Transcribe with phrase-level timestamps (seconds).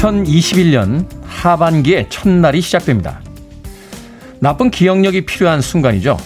[0.00, 3.20] 2021년 하반기의 첫날이 시작됩니다.
[4.38, 6.16] 나쁜 기억력이 필요한 순간이죠.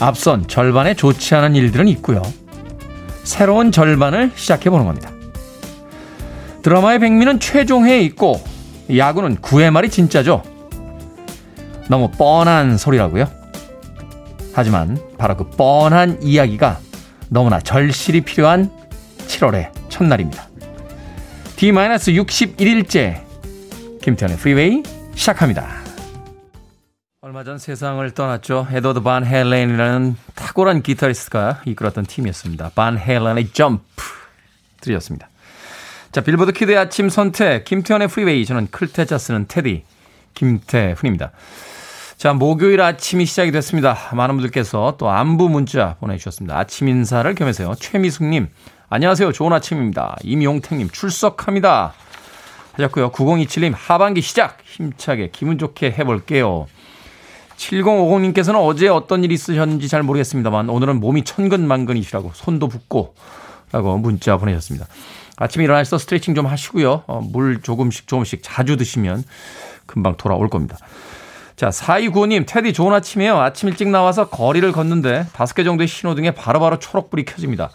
[0.00, 2.22] 앞선 절반에 좋지 않은 일들은 있고요.
[3.22, 5.10] 새로운 절반을 시작해 보는 겁니다.
[6.62, 8.42] 드라마의 백미는 최종회에 있고
[8.94, 10.42] 야구는 9회 말이 진짜죠.
[11.88, 13.28] 너무 뻔한 소리라고요.
[14.52, 16.80] 하지만 바로 그 뻔한 이야기가
[17.28, 18.70] 너무나 절실히 필요한
[19.28, 20.55] 7월의 첫날입니다.
[21.56, 23.22] D-61일째
[24.02, 24.82] 김태훈의 프리웨이
[25.14, 25.66] 시작합니다.
[27.22, 28.68] 얼마 전 세상을 떠났죠.
[28.70, 32.72] 에드워드 반 헬렌이라는 탁월한 기타리스트가 이끌었던 팀이었습니다.
[32.74, 33.82] 반 헬렌의 점프
[34.82, 35.30] 들으셨습니다.
[36.12, 39.84] 자, 빌보드 키드의 아침 선택 김태훈의 프리웨이 저는 클 태 자 쓰는 테디
[40.34, 41.32] 김태훈입니다.
[42.18, 43.96] 자, 목요일 아침이 시작이 됐습니다.
[44.12, 46.58] 많은 분들께서 또 안부 문자 보내주셨습니다.
[46.58, 47.74] 아침 인사를 겸해서요.
[47.76, 48.48] 최미숙님,
[48.88, 49.32] 안녕하세요.
[49.32, 50.16] 좋은 아침입니다.
[50.22, 51.92] 임용택님 출석합니다.
[52.74, 53.10] 하셨고요.
[53.10, 56.68] 9027님 하반기 시작 힘차게 기분 좋게 해볼게요.
[57.56, 63.16] 7050님께서는 어제 어떤 일이 있으셨는지 잘 모르겠습니다만 오늘은 몸이 천근만근이시라고 손도 붓고
[63.72, 64.86] 라고 문자 보내셨습니다.
[65.36, 67.02] 아침에 일어나서 스트레칭 좀 하시고요.
[67.08, 69.24] 어, 물 조금씩 조금씩 자주 드시면
[69.86, 70.76] 금방 돌아올 겁니다.
[71.56, 73.40] 자, 4295님, 테디 좋은 아침이에요.
[73.40, 77.70] 아침 일찍 나와서 거리를 걷는데 다섯 개 정도의 신호등에 바로바로 초록불이 켜집니다.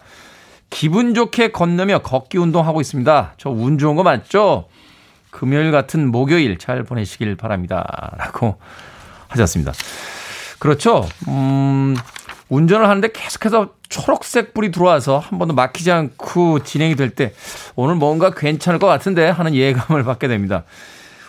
[0.71, 3.33] 기분 좋게 건너며 걷기 운동하고 있습니다.
[3.37, 4.67] 저 운 좋은 거 맞죠?
[5.29, 8.11] 금요일 같은 목요일 잘 보내시길 바랍니다.
[8.17, 8.57] 라고
[9.27, 9.73] 하셨습니다.
[10.59, 11.07] 그렇죠.
[11.27, 11.95] 음,
[12.49, 17.33] 운전을 하는데 계속해서 초록색 불이 들어와서 한 번도 막히지 않고 진행이 될 때
[17.75, 20.63] 오늘 뭔가 괜찮을 것 같은데 하는 예감을 받게 됩니다.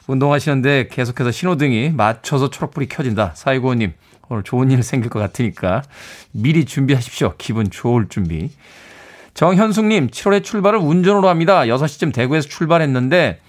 [0.06, 3.32] 운동하시는데 계속해서 신호등이 맞춰서 초록불이 켜진다.
[3.34, 3.92] 사이고님
[4.28, 5.82] 오늘 좋은 일 생길 것 같으니까
[6.32, 7.34] 미리 준비하십시오.
[7.38, 8.50] 기분 좋을 준비.
[9.34, 11.62] 정현숙님, 7월에 출발을 운전으로 합니다.
[11.62, 13.40] 6시쯤 대구에서 출발했는데,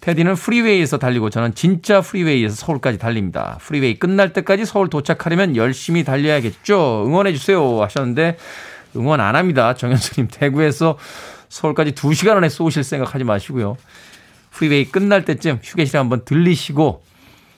[0.00, 3.58] 테디는 프리웨이에서 달리고 저는 진짜 freeway에서 서울까지 달립니다.
[3.60, 7.04] 프리웨이 끝날 때까지 서울 도착하려면 열심히 달려야겠죠?
[7.06, 7.82] 응원해주세요.
[7.82, 8.36] 하셨는데,
[8.96, 9.74] 응원 안 합니다.
[9.74, 10.98] 정현숙님, 대구에서
[11.48, 13.76] 서울까지 2시간 안에 쏘실 생각 하지 마시고요.
[14.50, 17.02] 프리웨이 끝날 때쯤 휴게실에 한번 들리시고,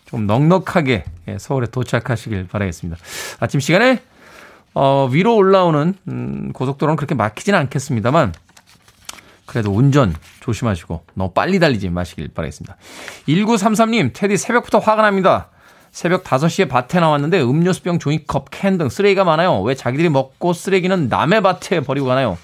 [0.06, 3.00] 좀 넉넉하게 예, 서울에 도착하시길 바라겠습니다.
[3.40, 4.00] 아침 시간에
[4.74, 8.34] 어, 위로 올라오는 음, 고속도로는 그렇게 막히지는 않겠습니다만
[9.46, 12.76] 그래도 운전 조심하시고 너무 빨리 달리지 마시길 바라겠습니다.
[13.28, 15.48] 1933님, 테디 새벽부터 화가 납니다.
[15.92, 19.60] 새벽 5시에 밭에 나왔는데 음료수병, 종이컵, 캔 등 쓰레기가 많아요.
[19.62, 22.36] 왜 자기들이 먹고 쓰레기는 남의 밭에 버리고 가나요?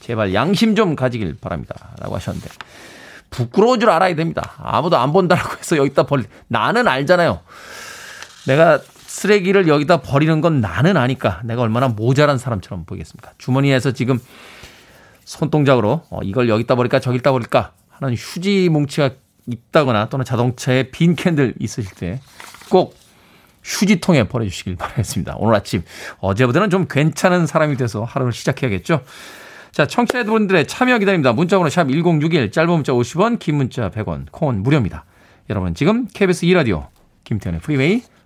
[0.00, 1.74] 제발 양심 좀 가지길 바랍니다.
[2.00, 2.50] 라고 하셨는데.
[3.30, 4.52] 부끄러운 줄 알아야 됩니다.
[4.58, 7.40] 아무도 안 본다라고 해서 여기다 버리, 나는 알잖아요.
[8.46, 8.80] 내가
[9.12, 13.32] 쓰레기를 여기다 버리는 건 나는 아니까 내가 얼마나 모자란 사람처럼 보이겠습니까?
[13.38, 14.18] 주머니에서 지금
[15.24, 19.10] 손동작으로 어, 이걸 여기다 버릴까 저기다 버릴까 하는 휴지 뭉치가
[19.46, 22.20] 있다거나 또는 자동차에 빈 캔들 있으실 때
[22.72, 22.96] 꼭
[23.62, 25.36] 휴지통에 버려주시길 바라겠습니다.
[25.36, 25.82] 오늘 아침
[26.20, 29.02] 어제보다는 좀 괜찮은 사람이 돼서 하루를 시작해야겠죠.
[29.72, 31.34] 자, 청취자분들의 참여 기다립니다.
[31.34, 35.04] 문자번호 샵 1061, 짧은 문자 50원, 긴 문자 100원, 콩은 무료입니다.
[35.50, 36.88] 여러분 지금 KBS 2라디오
[37.24, 38.02] 김태훈의 프리웨이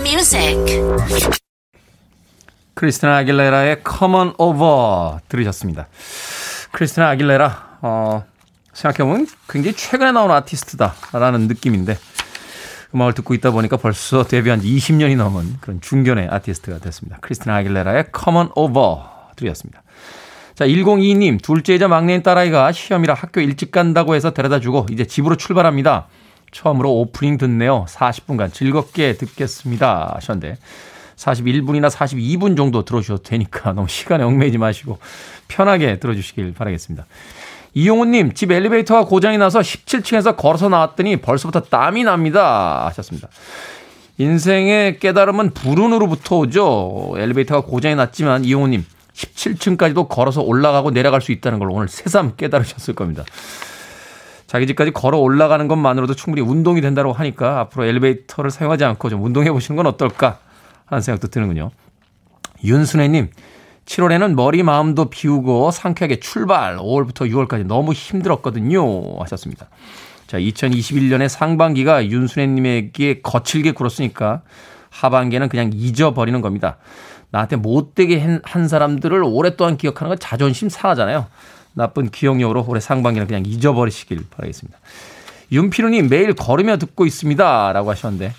[0.00, 0.56] music.
[2.74, 5.86] 크리스티나 아길레라의 Come on Over 들으셨습니다.
[6.72, 8.24] 크리스티나 아길레라, 어,
[8.72, 11.98] 생각해보면 굉장히 최근에 나온 아티스트다라는 느낌인데,
[12.94, 17.18] 음악을 듣고 있다 보니까 벌써 데뷔한 20년이 넘은 그런 중견의 아티스트가 됐습니다.
[17.20, 19.02] 크리스티나 아길레라의 Come on Over
[19.36, 19.82] 들으셨습니다.
[20.54, 26.08] 자, 1022님, 둘째이자 막내인 딸아이가 시험이라 학교 일찍 간다고 해서 데려다 주고 이제 집으로 출발합니다.
[26.52, 27.86] 처음으로 오프닝 듣네요.
[27.88, 30.12] 40분간 즐겁게 듣겠습니다.
[30.16, 30.58] 하셨는데
[31.16, 34.98] 41분이나 42분 정도 들어주셔도 되니까 너무 시간에 얽매이지 마시고
[35.48, 37.06] 편하게 들어주시길 바라겠습니다.
[37.74, 42.84] 이용훈님, 집 엘리베이터가 고장이 나서 17층에서 걸어서 나왔더니 벌써부터 땀이 납니다.
[42.86, 43.28] 하셨습니다.
[44.18, 47.14] 인생의 깨달음은 불운으로부터 오죠.
[47.16, 48.84] 엘리베이터가 고장이 났지만 이용훈님,
[49.14, 53.24] 17층까지도 걸어서 올라가고 내려갈 수 있다는 걸 오늘 새삼 깨달으셨을 겁니다.
[54.52, 59.50] 자기 집까지 걸어 올라가는 것만으로도 충분히 운동이 된다고 하니까 앞으로 엘리베이터를 사용하지 않고 좀 운동해
[59.50, 60.40] 보시는 건 어떨까
[60.84, 61.70] 하는 생각도 드는군요.
[62.62, 63.30] 윤순애님,
[63.86, 66.76] 7월에는 머리 마음도 비우고 상쾌하게 출발.
[66.76, 69.20] 5월부터 6월까지 너무 힘들었거든요.
[69.20, 69.70] 하셨습니다.
[70.26, 74.42] 자, 2021년의 상반기가 윤순애님에게 거칠게 굴었으니까
[74.90, 76.76] 하반기에는 그냥 잊어버리는 겁니다.
[77.30, 81.24] 나한테 못되게 한 사람들을 오랫동안 기억하는 건 자존심 상하잖아요.
[81.74, 84.78] 나쁜 기억력으로 올해 상반기는 그냥 잊어버리시길 바라겠습니다.
[85.52, 87.72] 윤피루님 매일 걸으며 듣고 있습니다.
[87.72, 88.32] 라고 하셨는데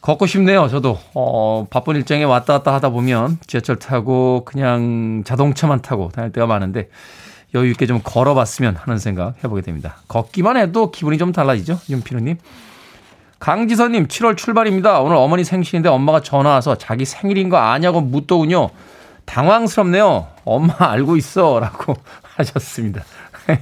[0.00, 0.68] 걷고 싶네요.
[0.68, 6.46] 저도 어, 바쁜 일정에 왔다 갔다 하다 보면 지하철 타고 그냥 자동차만 타고 다닐 때가
[6.46, 6.88] 많은데
[7.54, 9.96] 여유 있게 좀 걸어봤으면 하는 생각 해보게 됩니다.
[10.08, 11.80] 걷기만 해도 기분이 좀 달라지죠.
[11.90, 12.36] 윤피루님.
[13.40, 15.00] 강지선님 7월 출발입니다.
[15.00, 18.70] 오늘 어머니 생신인데 엄마가 전화 와서 자기 생일인 거 아냐고 묻더군요.
[19.28, 20.26] 당황스럽네요.
[20.44, 21.60] 엄마 알고 있어.
[21.60, 21.94] 라고
[22.36, 23.04] 하셨습니다.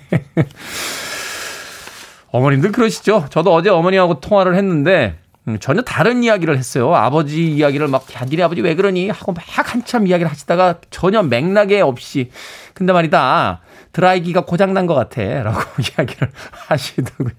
[2.30, 3.26] 어머님들 그러시죠?
[3.30, 5.18] 저도 어제 어머니하고 통화를 했는데
[5.48, 6.94] 음, 전혀 다른 이야기를 했어요.
[6.94, 9.10] 아버지 이야기를 막, 야, 니네 아버지 왜 그러니?
[9.10, 12.30] 하고 막 한참 이야기를 하시다가 전혀 맥락에 없이.
[12.74, 13.60] 근데 말이다.
[13.92, 15.22] 드라이기가 고장난 것 같아.
[15.22, 16.30] 라고 이야기를
[16.68, 17.30] 하시더군요.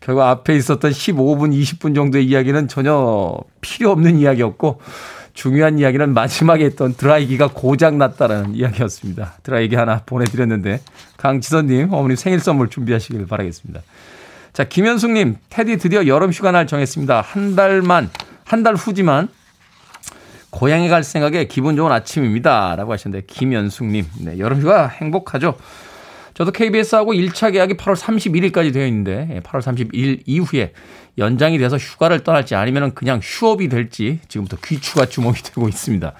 [0.00, 4.80] 결국 앞에 있었던 15분, 20분 정도의 이야기는 전혀 필요 없는 이야기였고,
[5.34, 9.34] 중요한 이야기는 마지막에 했던 드라이기가 고장 났다는 이야기였습니다.
[9.42, 10.80] 드라이기 하나 보내드렸는데,
[11.16, 13.82] 강지선님, 어머님 생일 선물 준비하시길 바라겠습니다.
[14.52, 17.20] 자, 김현숙님, 테디 드디어 여름 휴가 날 정했습니다.
[17.20, 18.10] 한 달만,
[18.44, 19.28] 한 달 후지만
[20.50, 22.76] 고향에 갈 생각에 기분 좋은 아침입니다.
[22.76, 25.56] 라고 하셨는데, 김현숙님, 네, 여름 휴가 행복하죠?
[26.34, 30.72] 저도 KBS하고 1차 계약이 8월 31일까지 되어 있는데, 8월 예, 31일 이후에
[31.16, 36.12] 연장이 돼서 휴가를 떠날지 아니면 그냥 휴업이 될지 지금부터 귀추가 주목이 되고 있습니다.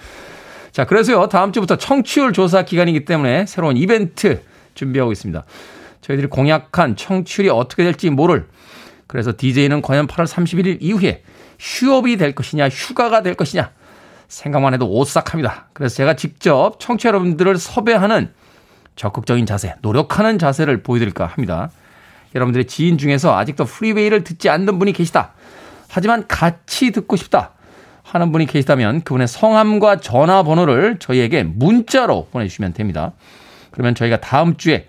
[0.71, 4.41] 자, 그래서요, 다음 주부터 청취율 조사 기간이기 때문에 새로운 이벤트
[4.73, 5.43] 준비하고 있습니다.
[6.01, 8.47] 저희들이 공약한 청취율이 어떻게 될지 모를
[9.07, 11.23] 그래서 DJ는 과연 8월 31일 이후에
[11.59, 13.71] 휴업이 될 것이냐 휴가가 될 것이냐
[14.27, 15.69] 생각만 해도 오싹합니다.
[15.73, 18.33] 그래서 제가 직접 청취자 여러분들을 섭외하는
[18.95, 21.69] 적극적인 자세, 노력하는 자세를 보여드릴까 합니다.
[22.33, 25.33] 여러분들의 지인 중에서 아직도 프리웨이를 듣지 않는 분이 계시다.
[25.87, 27.51] 하지만 같이 듣고 싶다.
[28.03, 33.13] 하는 분이 계시다면 그분의 성함과 전화번호를 저희에게 문자로 보내주시면 됩니다.
[33.71, 34.85] 그러면 저희가 다음 주에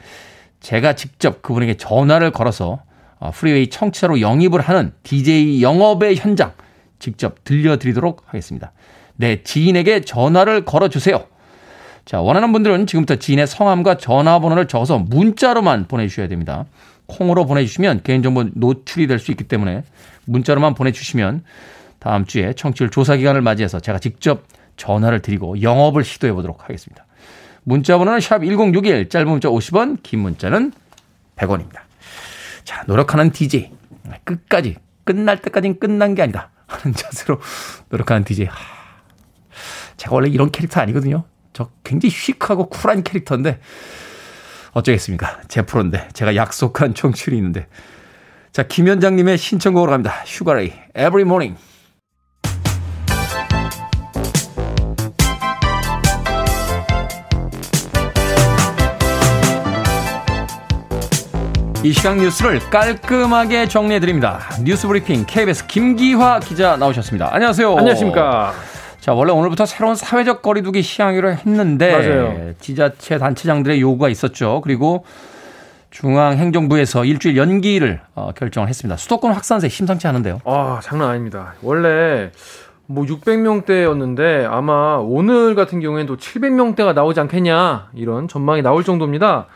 [0.60, 2.80] 제가 직접 그분에게 전화를 걸어서
[3.18, 6.52] 어, 프리웨이 청취자로 영입을 하는 DJ 영업의 현장
[6.98, 8.72] 직접 들려드리도록 하겠습니다.
[9.16, 11.24] 네, 지인에게 전화를 걸어주세요.
[12.06, 16.64] 자, 원하는 분들은 지금부터 지인의 성함과 전화번호를 적어서 문자로만 보내주셔야 됩니다.
[17.06, 19.82] 콩으로 보내주시면 개인정보 노출이 될 수 있기 때문에
[20.24, 21.42] 문자로만 보내주시면
[21.98, 24.44] 다음 주에 청취율 조사 기간을 맞이해서 제가 직접
[24.76, 27.04] 전화를 드리고 영업을 시도해 보도록 하겠습니다.
[27.64, 30.72] 문자 번호는 샵 1061, 짧은 문자 50원, 긴 문자는
[31.34, 31.80] 100원입니다.
[32.62, 33.72] 자, 노력하는 DJ.
[34.22, 36.50] 끝까지, 끝날 때까지는 끝난 게 아니다.
[36.66, 37.40] 하는 자세로
[37.88, 38.46] 노력하는 DJ.
[38.46, 38.54] 하,
[39.96, 41.24] 제가 원래 이런 캐릭터 아니거든요.
[41.56, 43.58] 저 굉장히 휙하고 쿨한 캐릭터인데,
[44.72, 45.40] 어쩌겠습니까.
[45.48, 47.66] 제 프로인데, 제가 약속한 청취율이 있는데.
[48.52, 50.22] 자, 김현장님의 신청곡으로 갑니다.
[50.26, 51.58] Sugar Ray, Every Morning.
[61.82, 64.40] 이 시각 뉴스를 깔끔하게 정리해드립니다.
[64.62, 67.32] 뉴스 브리핑 KBS 김기화 기자 나오셨습니다.
[67.32, 67.78] 안녕하세요.
[67.78, 68.52] 안녕하십니까.
[69.06, 72.54] 자, 원래 오늘부터 새로운 사회적 거리두기 시행하기로 했는데 맞아요.
[72.58, 74.60] 지자체 단체장들의 요구가 있었죠.
[74.64, 75.04] 그리고
[75.90, 78.96] 중앙행정부에서 일주일 연기를 어, 결정을 했습니다.
[78.96, 80.40] 수도권 확산세 심상치 않은데요.
[80.44, 81.54] 아, 장난 아닙니다.
[81.62, 82.32] 원래
[82.86, 89.46] 뭐 600명대였는데 아마 오늘 같은 경우에는 또 700명대가 나오지 않겠냐 이런 전망이 나올 정도입니다.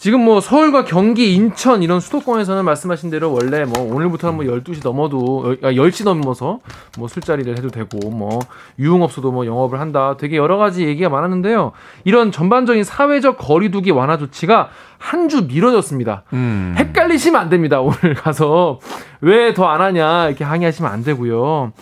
[0.00, 5.56] 지금 뭐 서울과 경기, 인천 이런 수도권에서는 말씀하신 대로 원래 뭐 오늘부터는 뭐 12시 넘어도
[5.60, 6.60] 10시 아, 넘어서
[6.98, 8.38] 뭐 술자리를 해도 되고 뭐
[8.78, 10.16] 유흥업소도 뭐 영업을 한다.
[10.18, 11.72] 되게 여러 가지 얘기가 많았는데요.
[12.04, 16.22] 이런 전반적인 사회적 거리두기 완화 조치가 한 주 미뤄졌습니다.
[16.32, 16.74] 음.
[16.78, 17.80] 헷갈리시면 안 됩니다.
[17.82, 18.80] 오늘 가서
[19.20, 21.72] 왜 더 안 하냐 이렇게 항의하시면 안 되고요.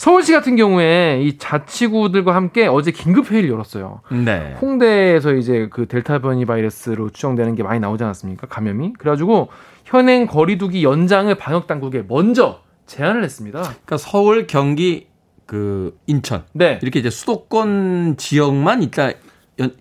[0.00, 4.00] 서울시 같은 경우에 이 자치구들과 함께 어제 긴급 회의를 열었어요.
[4.24, 4.56] 네.
[4.58, 8.46] 홍대에서 이제 그 델타 변이 바이러스로 추정되는 게 많이 나오지 않았습니까?
[8.46, 8.94] 감염이.
[8.94, 9.48] 그래가지고
[9.84, 13.60] 현행 거리두기 연장을 방역 당국에 먼저 제안을 했습니다.
[13.60, 15.08] 그러니까 서울, 경기,
[15.44, 16.78] 그 인천, 네.
[16.80, 19.10] 이렇게 이제 수도권 지역만 있다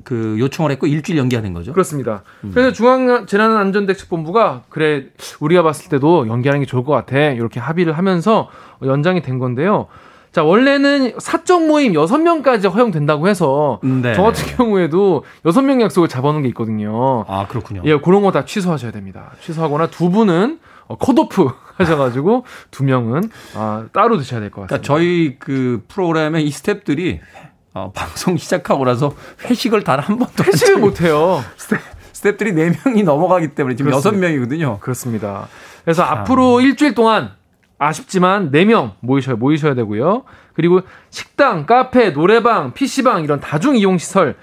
[0.04, 1.72] 그 요청을 했고 일주일 연기하는 거죠.
[1.72, 2.24] 그렇습니다.
[2.44, 2.52] 음.
[2.54, 5.06] 그래서 중앙재난안전대책본부가 그래
[5.40, 8.50] 우리가 봤을 때도 연기하는 게 좋을 것 같아 이렇게 합의를 하면서
[8.84, 9.88] 연장이 된 건데요.
[10.32, 14.14] 자, 원래는 사적 모임 6명까지 허용된다고 해서 네.
[14.14, 17.26] 저 같은 경우에도 6명 약속을 잡아놓은 게 있거든요.
[17.28, 17.82] 아, 그렇군요.
[17.86, 19.32] 예, 그런 거 다 취소하셔야 됩니다.
[19.42, 24.68] 취소하거나 두 분은 어, 컷오프 하셔가지고 두 명은 아, 따로 드셔야 될 것 같습니다.
[24.68, 27.20] 그러니까 저희 그 프로그램의 이 스탭들이
[27.74, 29.14] 어, 방송 시작하고 나서
[29.46, 31.44] 회식을 단 한 번도 회식을 못 해요.
[32.14, 34.28] 스탭, 들이 4명이 넘어가기 때문에 지금 그렇습니다.
[34.28, 34.80] 6명이거든요.
[34.80, 35.48] 그렇습니다.
[35.86, 36.18] 그래서 참.
[36.20, 37.32] 앞으로 일주일 동안
[37.80, 40.24] 아쉽지만 4명 모이셔야, 모이셔야 되고요.
[40.54, 44.36] 그리고 식당, 카페, 노래방, PC방 이런 다중 이용 시설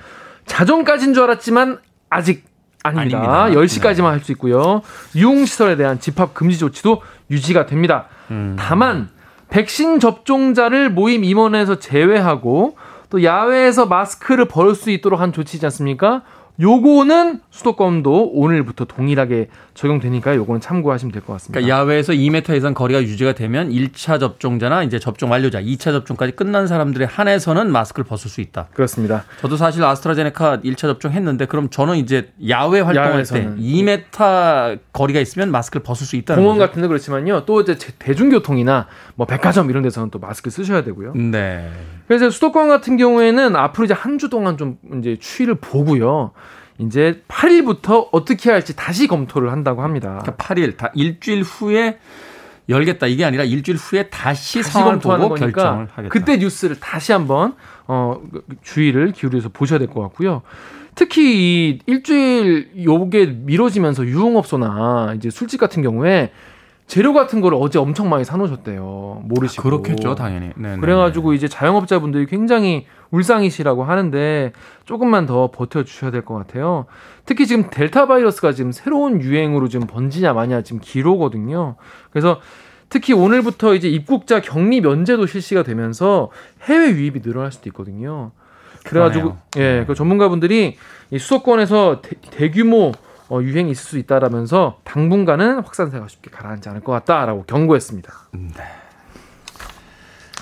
[0.47, 1.79] 자정까지인 줄 알았지만
[2.09, 2.45] 아직
[2.83, 3.19] 아닙니다.
[3.19, 3.61] 아닙니다.
[3.61, 4.03] 10시까지만 네.
[4.03, 4.81] 할수 있고요.
[5.15, 8.07] 이용 시설에 대한 집합 금지 조치도 유지가 됩니다.
[8.31, 8.57] 음.
[8.59, 9.11] 다만
[9.51, 12.77] 백신 접종자를 모임 임원에서 제외하고
[13.11, 16.23] 또 야외에서 마스크를 벗을 수 있도록 한 조치지 않습니까?
[16.61, 21.61] 요거는 수도권도 오늘부터 동일하게 적용되니까 요거는 참고하시면 될 것 같습니다.
[21.61, 26.67] 그러니까 야외에서 2m 이상 거리가 유지가 되면 1차 접종자나 이제 접종 완료자, 2차 접종까지 끝난
[26.67, 28.69] 사람들에 한해서는 마스크를 벗을 수 있다.
[28.73, 29.25] 그렇습니다.
[29.41, 33.57] 저도 사실 아스트라제네카 1차 접종했는데 그럼 저는 이제 야외 활동할 야외에서는.
[33.57, 36.69] 때 2m 거리가 있으면 마스크를 벗을 수 있다는 공원 거죠.
[36.69, 37.45] 같은 데 그렇지만요.
[37.45, 41.13] 또 이제 대중교통이나 뭐 백화점 이런 데서는 또 마스크 쓰셔야 되고요.
[41.15, 41.71] 네.
[42.09, 46.31] 그래서 수도권 같은 경우에는 앞으로 이제 한 주 동안 좀 이제 추이를 보고요.
[46.79, 50.19] 이제 8일부터 어떻게 할지 다시 검토를 한다고 합니다.
[50.23, 51.99] 그러니까 8일, 다 일주일 후에
[52.69, 56.09] 열겠다 이게 아니라 일주일 후에 다시, 다시 상황을 보고 결정을 하겠다.
[56.13, 57.55] 그때 뉴스를 다시 한번
[57.87, 58.21] 어
[58.63, 60.43] 주의를 기울여서 보셔야 될 것 같고요.
[60.97, 66.33] 특히 이 일주일 요게 미뤄지면서 유흥업소나 이제 술집 같은 경우에
[66.87, 69.23] 재료 같은 거를 어제 엄청 많이 사놓으셨대요.
[69.25, 69.61] 모르시고.
[69.61, 70.51] 아, 그렇겠죠, 당연히.
[70.57, 70.81] 네네.
[70.81, 74.53] 그래가지고 이제 자영업자분들이 굉장히 울상이시라고 하는데
[74.85, 76.87] 조금만 더 버텨주셔야 될 것 같아요.
[77.25, 81.75] 특히 지금 델타 바이러스가 지금 새로운 유행으로 지금 번지냐 마냐 지금 기로거든요.
[82.11, 82.41] 그래서
[82.89, 86.31] 특히 오늘부터 이제 입국자 격리 면제도 실시가 되면서
[86.63, 88.31] 해외 유입이 늘어날 수도 있거든요.
[88.85, 89.81] 그래가지고 그러네요.
[89.81, 90.77] 예, 그 전문가분들이
[91.11, 92.93] 이 수도권에서 대, 규모
[93.29, 98.13] 어, 유행이 있을 수 있다라면서 당분간은 확산세가 쉽게 가라앉지 않을 것 같다라고 경고했습니다.
[98.33, 98.65] 네.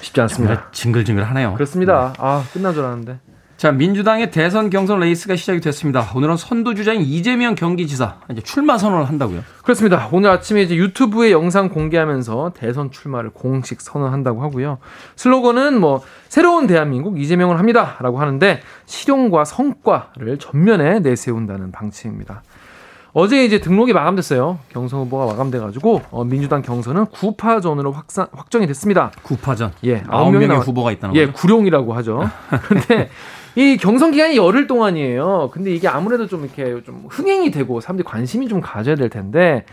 [0.03, 0.71] 쉽지 않습니다.
[0.73, 1.55] 징글징글하네요.
[1.55, 2.13] 그렇습니다.
[2.13, 2.19] 네.
[2.19, 3.21] 아 끝난 줄 알았는데.
[3.57, 6.11] 자 민주당의 대선 경선 레이스가 시작이 됐습니다.
[6.15, 9.43] 오늘은 선두 주자인 이재명 경기지사 이제 출마 선언을 한다고요?
[9.63, 10.09] 그렇습니다.
[10.13, 14.79] 오늘 아침에 이제 유튜브에 영상 공개하면서 대선 출마를 공식 선언한다고 하고요.
[15.17, 22.43] 슬로건은 뭐 새로운 대한민국 이재명을 합니다라고 하는데 실용과 성과를 전면에 내세운다는 방침입니다.
[23.17, 24.59] 어제 이제 등록이 마감됐어요.
[24.71, 29.13] 경선 후보가 마감돼가지고 어, 민주당 경선은 9파전으로 확산, 확정이 됐습니다.
[29.23, 29.71] 9파전.
[29.85, 30.59] 예, 9명의 남...
[30.59, 31.31] 후보가 있다는 예, 거죠.
[31.31, 32.29] 예, 구룡이라고 하죠.
[32.67, 33.09] 근데
[33.55, 35.51] 이 경선 기간이 열흘 동안이에요.
[35.53, 39.65] 근데 이게 아무래도 좀 이렇게 좀 흥행이 되고 사람들이 관심이 좀 가져야 될 텐데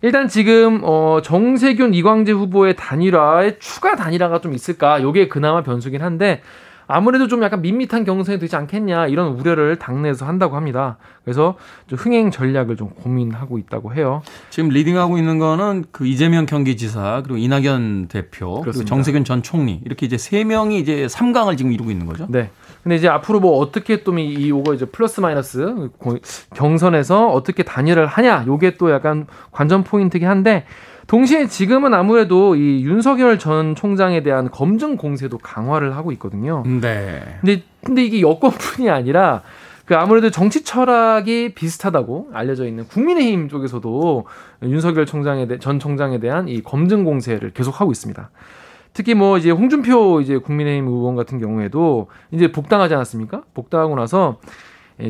[0.00, 5.02] 일단 지금 어 정세균 이광재 후보의 단일화에 추가 단일화가 좀 있을까?
[5.02, 6.42] 요게 그나마 변수긴 한데
[6.88, 10.96] 아무래도 좀 약간 밋밋한 경선이 되지 않겠냐 이런 우려를 당내에서 한다고 합니다.
[11.22, 14.22] 그래서 좀 흥행 전략을 좀 고민하고 있다고 해요.
[14.50, 18.72] 지금 리딩하고 있는 거는 그 이재명 경기지사 그리고 이낙연 대표 그렇습니다.
[18.72, 22.26] 그리고 정세균 전 총리 이렇게 이제 세 명이 이제 3강을 지금 이루고 있는 거죠.
[22.28, 22.50] 네.
[22.82, 25.90] 근데 이제 앞으로 뭐 어떻게 또 이 요거 이제 플러스 마이너스
[26.54, 30.64] 경선에서 어떻게 단일을 하냐 요게 또 약간 관전 포인트긴 한데
[31.08, 36.62] 동시에 지금은 아무래도 이 윤석열 전 총장에 대한 검증 공세도 강화를 하고 있거든요.
[36.66, 37.38] 네.
[37.40, 39.42] 근데 근데 이게 여권뿐이 아니라
[39.86, 44.26] 그 아무래도 정치 철학이 비슷하다고 알려져 있는 국민의힘 쪽에서도
[44.64, 48.30] 윤석열 총장에 대, 전 총장에 대한 이 검증 공세를 계속하고 있습니다.
[48.92, 53.44] 특히 뭐 이제 홍준표 이제 국민의힘 의원 같은 경우에도 이제 복당하지 않았습니까?
[53.54, 54.50] 복당하고 나서 예,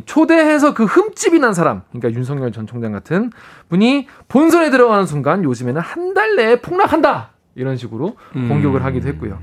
[0.04, 3.30] 초대해서 그 흠집이 난 사람, 그러니까 윤석열 전 총장 같은
[3.68, 8.49] 분이 본선에 들어가는 순간 요즘에는 한 달 내에 폭락한다 이런 식으로 음.
[8.49, 9.38] 공격을 하기도 했고요.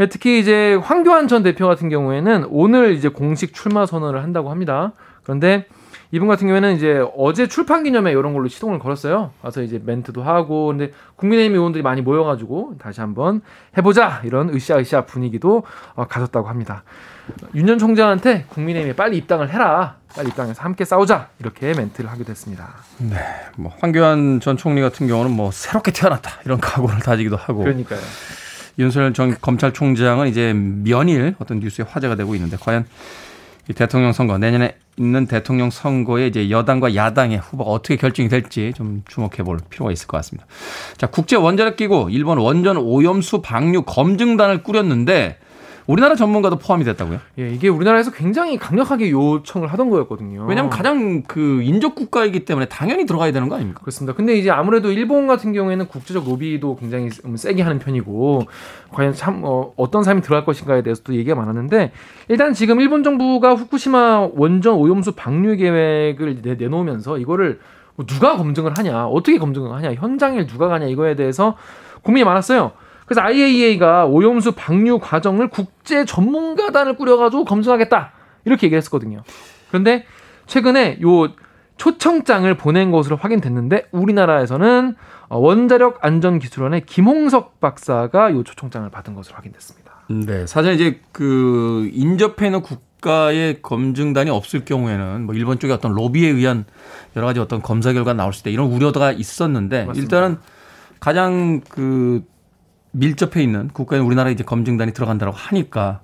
[0.00, 4.92] 예, 특히 이제 황교안 전 대표 같은 경우에는 오늘 이제 공식 출마 선언을 한다고 합니다.
[5.22, 5.66] 그런데
[6.12, 9.30] 이분 같은 경우에는 이제 어제 출판 기념회 이런 걸로 시동을 걸었어요.
[9.42, 13.40] 와서 이제 멘트도 하고 근데 국민의힘 의원들이 많이 모여가지고 다시 한번
[13.76, 16.84] 해보자 이런 으쌰으쌰 분위기도 어, 가졌다고 합니다.
[17.54, 19.96] 윤전 총장한테 국민의힘에 빨리 입당을 해라.
[20.14, 21.28] 빨리 입당해서 함께 싸우자.
[21.40, 22.74] 이렇게 멘트를 하기도 했습니다.
[22.98, 23.16] 네.
[23.56, 26.40] 뭐 황교안 전 총리 같은 경우는 뭐 새롭게 태어났다.
[26.44, 27.64] 이런 각오를 다지기도 하고.
[27.64, 28.00] 그러니까요.
[28.78, 32.86] 윤석열 전 검찰총장은 이제 면일 어떤 뉴스에 화제가 되고 있는데 과연
[33.68, 39.02] 이 대통령 선거 내년에 있는 대통령 선거에 이제 여당과 야당의 후보가 어떻게 결정이 될지 좀
[39.08, 40.46] 주목해 볼 필요가 있을 것 같습니다.
[40.96, 45.38] 자, 국제 원자력 기구 일본 원전 오염수 방류 검증단을 꾸렸는데
[45.86, 47.20] 우리나라 전문가도 포함이 됐다고요?
[47.38, 50.44] 예, 이게 우리나라에서 굉장히 강력하게 요청을 하던 거였거든요.
[50.46, 53.80] 왜냐하면 가장 그 인접 국가이기 때문에 당연히 들어가야 되는 거 아닙니까?
[53.80, 54.14] 그렇습니다.
[54.14, 58.42] 근데 이제 아무래도 일본 같은 경우에는 국제적 로비도 굉장히 세게 하는 편이고
[58.90, 61.92] 과연 참 어, 어떤 사람이 들어갈 것인가에 대해서도 얘기가 많았는데
[62.28, 67.60] 일단 지금 일본 정부가 후쿠시마 원전 오염수 방류 계획을 내, 내놓으면서 이거를
[67.94, 71.56] 뭐 누가 검증을 하냐, 어떻게 검증을 하냐, 현장에 누가 가냐 이거에 대해서
[72.02, 72.72] 고민이 많았어요.
[73.06, 78.12] 그래서 IAEA가 오염수 방류 과정을 국제 전문가단을 꾸려가지고 검증하겠다
[78.44, 79.22] 이렇게 얘기를 했었거든요.
[79.68, 80.04] 그런데
[80.46, 81.32] 최근에 요
[81.76, 84.96] 초청장을 보낸 것으로 확인됐는데 우리나라에서는
[85.28, 89.92] 원자력 안전기술원의 김홍석 박사가 요 초청장을 받은 것으로 확인됐습니다.
[90.08, 96.28] 네, 사실 이제 그 인접해 있는 국가의 검증단이 없을 경우에는 뭐 일본 쪽의 어떤 로비에
[96.28, 96.64] 의한
[97.16, 100.02] 여러 가지 어떤 검사 결과 나올 수 있다 이런 우려가 있었는데 맞습니다.
[100.02, 100.38] 일단은
[101.00, 102.24] 가장 그
[102.98, 106.00] 밀접해 있는 국가에 우리나라 이제 검증단이 들어간다고 하니까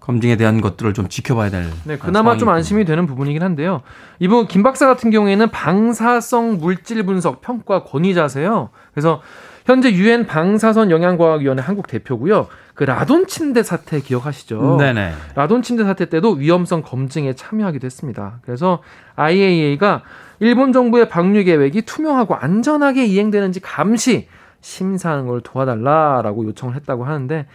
[0.00, 1.64] 검증에 대한 것들을 좀 지켜봐야 될.
[1.84, 3.80] 네, 그나마 좀 안심이 되는 부분이긴 한데요.
[4.18, 8.68] 이분 김 박사 같은 경우에는 방사성 물질 분석 평가 권위자세요.
[8.92, 9.22] 그래서
[9.64, 12.48] 현재 유엔 방사선 영양과학위원회 한국 대표고요.
[12.74, 14.76] 그 라돈 침대 사태 기억하시죠?
[14.78, 15.12] 네네.
[15.36, 18.40] 라돈 침대 사태 때도 위험성 검증에 참여하기도 했습니다.
[18.42, 18.82] 그래서
[19.16, 20.02] IAEA가
[20.40, 24.28] 일본 정부의 방류 계획이 투명하고 안전하게 이행되는지 감시
[24.64, 27.46] 심사하는 걸 도와달라라고 요청을 했다고 하는데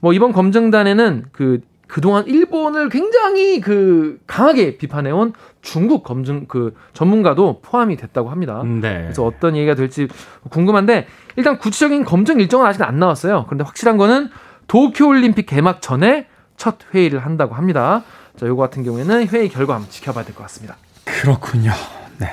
[0.00, 7.96] 뭐 이번 검증단에는 그 그동안 일본을 굉장히 그 강하게 비판해온 중국 검증 그 전문가도 포함이
[7.96, 8.62] 됐다고 합니다.
[8.64, 9.02] 네.
[9.02, 10.08] 그래서 어떤 얘기가 될지
[10.50, 13.44] 궁금한데 일단 구체적인 검증 일정은 아직 안 나왔어요.
[13.46, 14.30] 그런데 확실한 거는
[14.66, 18.02] 도쿄올림픽 개막 전에 첫 회의를 한다고 합니다.
[18.36, 20.76] 자, 요거 같은 경우에는 회의 결과 한번 지켜봐야 될 것 같습니다.
[21.04, 21.70] 그렇군요.
[22.18, 22.30] 네.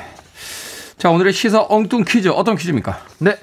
[0.97, 2.97] 자, 오늘의 시사 엉뚱 퀴즈 어떤 퀴즈입니까?
[3.19, 3.37] 네.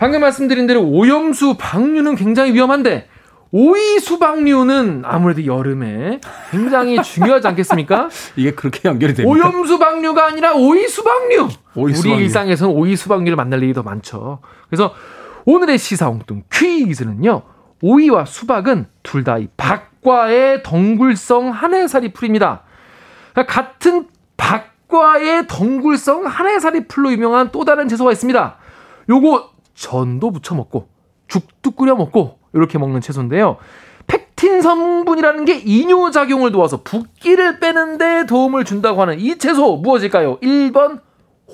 [0.00, 3.06] 방금 말씀드린 대로 오염수 방류는 굉장히 위험한데
[3.52, 8.08] 오이 수방류는 아무래도 여름에 굉장히 중요하지 않겠습니까?
[8.36, 9.30] 이게 그렇게 연결이 됩니까?
[9.30, 11.48] 오염수 방류가 아니라 오이 수방류.
[11.74, 14.38] 오이 우리 일상에서는 오이 수방류를 만날 일이 더 많죠.
[14.70, 14.94] 그래서
[15.44, 17.42] 오늘의 시사홍뚱 퀴즈는요.
[17.82, 22.62] 오이와 수박은 둘 다 이 박과의 덩굴성 한해살이 풀입니다.
[23.32, 24.06] 그러니까 같은
[24.38, 28.56] 박과의 덩굴성 한해살이 풀로 유명한 또 다른 채소가 있습니다.
[29.10, 29.49] 요거
[29.80, 30.88] 전도 부쳐 먹고
[31.26, 33.56] 죽도 끓여 먹고 이렇게 먹는 채소인데요.
[34.06, 40.38] 펙틴 성분이라는 게 이뇨 작용을 도와서 붓기를 빼는 데 도움을 준다고 하는 이 채소 무엇일까요?
[40.40, 41.00] 1번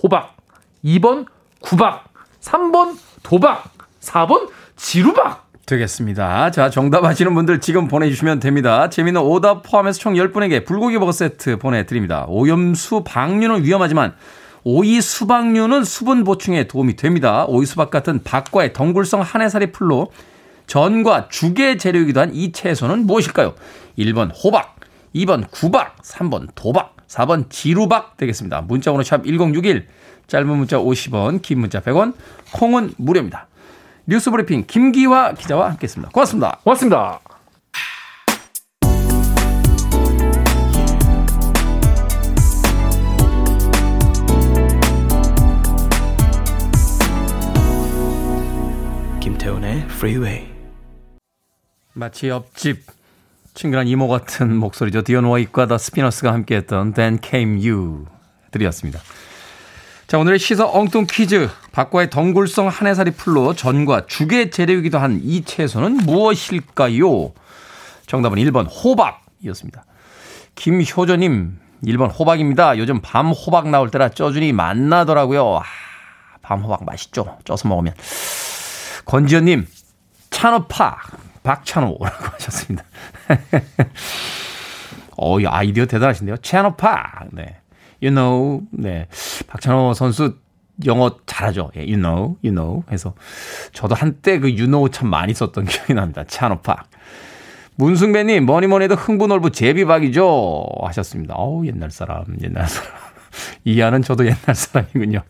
[0.03, 0.37] 호박,
[0.85, 1.27] 2번
[1.61, 2.05] 구박,
[2.41, 5.47] 3번 도박, 4번 지루박.
[5.67, 6.51] 되겠습니다.
[6.51, 8.89] 자, 정답 아시는 분들 지금 보내주시면 됩니다.
[8.89, 12.25] 재미있는 오답 포함해서 총 10분에게 불고기 버거 세트 보내드립니다.
[12.29, 14.15] 오염수 방류는 위험하지만
[14.69, 17.45] 오이 수박류는 수분 보충에 도움이 됩니다.
[17.47, 20.11] 오이 수박 같은 박과의 덩굴성 한해살이 풀로
[20.67, 23.55] 전과 죽의 재료이기도 한 이 채소는 무엇일까요?
[23.97, 24.75] 1번 호박,
[25.15, 28.63] 2번 구박, 3번 도박, 4번 지루박 되겠습니다.
[28.63, 29.87] 문자번호 샵 1061,
[30.27, 32.15] 짧은 문자 50원, 긴 문자 100원,
[32.51, 33.47] 콩은 무료입니다.
[34.07, 36.11] 뉴스 브리핑 김기화 기자와 함께했습니다.
[36.11, 36.59] 고맙습니다.
[36.65, 37.36] 고맙습니다.
[49.27, 50.47] 김태훈의 Freeway.
[51.95, 52.85] 마치 옆집
[53.55, 55.03] 친근한 이모 같은 목소리죠.
[55.27, 58.05] 워익과 더 스피너스가 함께했던 Then Came You
[58.53, 59.01] 들이었습니다.
[60.07, 65.97] 자 오늘의 시서 엉뚱 퀴즈 박과의 덩굴성 한해살이 풀로 전과 죽의 재료이기도 한 이 채소는
[66.07, 67.33] 무엇일까요?
[68.07, 69.85] 정답은 1번 호박이었습니다.
[70.55, 72.79] 김효조님 1번 호박입니다.
[72.79, 75.57] 요즘 밤 호박 나올 때라 쪄주니 맛나더라고요.
[75.57, 75.62] 아,
[76.43, 77.39] 밤 호박 맛있죠.
[77.45, 77.93] 쪄서 먹으면.
[79.07, 79.66] 권지현님
[80.31, 80.99] 찬호파
[81.42, 82.85] 박찬호라고 하셨습니다.
[85.16, 86.38] 어, 이 아이디어 대단하신데요.
[86.38, 87.27] 채너파.
[87.33, 87.57] 네.
[88.03, 88.62] You know.
[88.71, 89.09] 네.
[89.47, 90.37] 박찬호 선수
[90.85, 91.71] 영어 잘하죠.
[91.77, 92.83] 예, you know, you know.
[92.90, 93.14] 해서
[93.73, 96.25] 저도 한때 그 you know 참 많이 썼던 기억이 납니다.
[96.25, 96.85] 찬호파.
[97.77, 100.66] 문승배님, 뭐니 뭐니 해도 흥부놀부 제비박이죠.
[100.83, 101.35] 하셨습니다.
[101.35, 102.90] 어우, 옛날 사람, 옛날 사람.
[103.64, 105.23] 이하는 저도 옛날 사람이군요.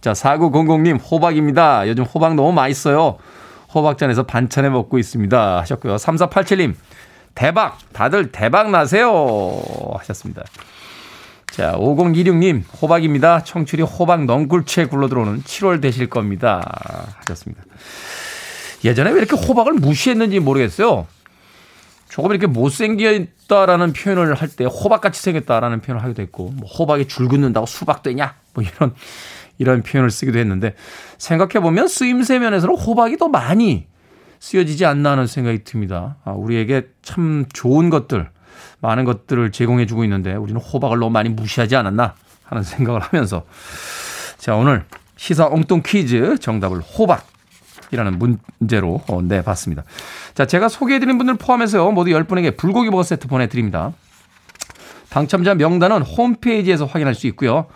[0.00, 1.86] 자, 4900님, 호박입니다.
[1.88, 3.18] 요즘 호박 너무 맛있어요.
[3.74, 5.58] 호박전에서 반찬해 먹고 있습니다.
[5.60, 5.96] 하셨고요.
[5.96, 6.74] 3487님,
[7.34, 7.78] 대박!
[7.92, 9.60] 다들 대박 나세요!
[9.98, 10.42] 하셨습니다.
[11.50, 13.44] 자, 5026님, 호박입니다.
[13.44, 17.12] 청출이 호박 넝굴채 굴러 들어오는 7월 되실 겁니다.
[17.18, 17.62] 하셨습니다.
[18.84, 21.06] 예전에 왜 이렇게 호박을 무시했는지 모르겠어요.
[22.08, 27.66] 조금 이렇게 못생겼다라는 표현을 할 때 호박같이 생겼다라는 표현을 하기도 했고, 뭐 호박이 줄 긋는다고
[27.66, 28.34] 수박 되냐?
[28.54, 28.94] 뭐 이런
[29.60, 30.74] 이런 표현을 쓰기도 했는데
[31.18, 33.86] 생각해 보면 쓰임새 면에서는 호박이 더 많이
[34.40, 36.16] 쓰여지지 않나 하는 생각이 듭니다.
[36.24, 38.30] 아, 우리에게 참 좋은 것들,
[38.80, 43.44] 많은 것들을 제공해주고 있는데 우리는 호박을 너무 많이 무시하지 않았나 하는 생각을 하면서
[44.38, 47.26] 자, 오늘 시사 엉뚱 퀴즈 정답을 호박
[47.90, 49.84] 이라는 문제로 어, 내봤습니다.
[50.32, 53.92] 자, 제가 소개해드린 분들 포함해서 모두 10분에게 불고기 버거 세트 보내드립니다.
[55.10, 57.66] 당첨자 명단은 홈페이지에서 확인할 수 있고요.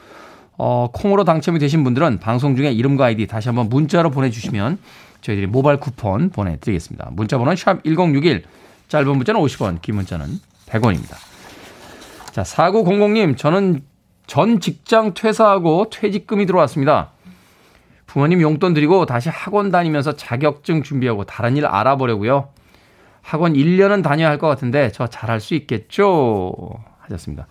[0.56, 4.78] 어, 콩으로 당첨이 되신 분들은 방송 중에 이름과 아이디 다시 한번 문자로 보내주시면
[5.20, 7.10] 저희들이 모바일 쿠폰 보내드리겠습니다.
[7.12, 8.42] 문자 번호는 샵1061,
[8.88, 10.26] 짧은 문자는 50원, 긴 문자는
[10.66, 11.16] 100원입니다.
[12.32, 13.82] 자, 4900님, 저는
[14.26, 17.10] 전 직장 퇴사하고 퇴직금이 들어왔습니다.
[18.06, 22.48] 부모님 용돈 드리고 다시 학원 다니면서 자격증 준비하고 다른 일 알아보려고요.
[23.22, 26.52] 학원 1년은 다녀야 할 것 같은데 저 잘할 수 있겠죠?
[27.00, 27.46] 하셨습니다.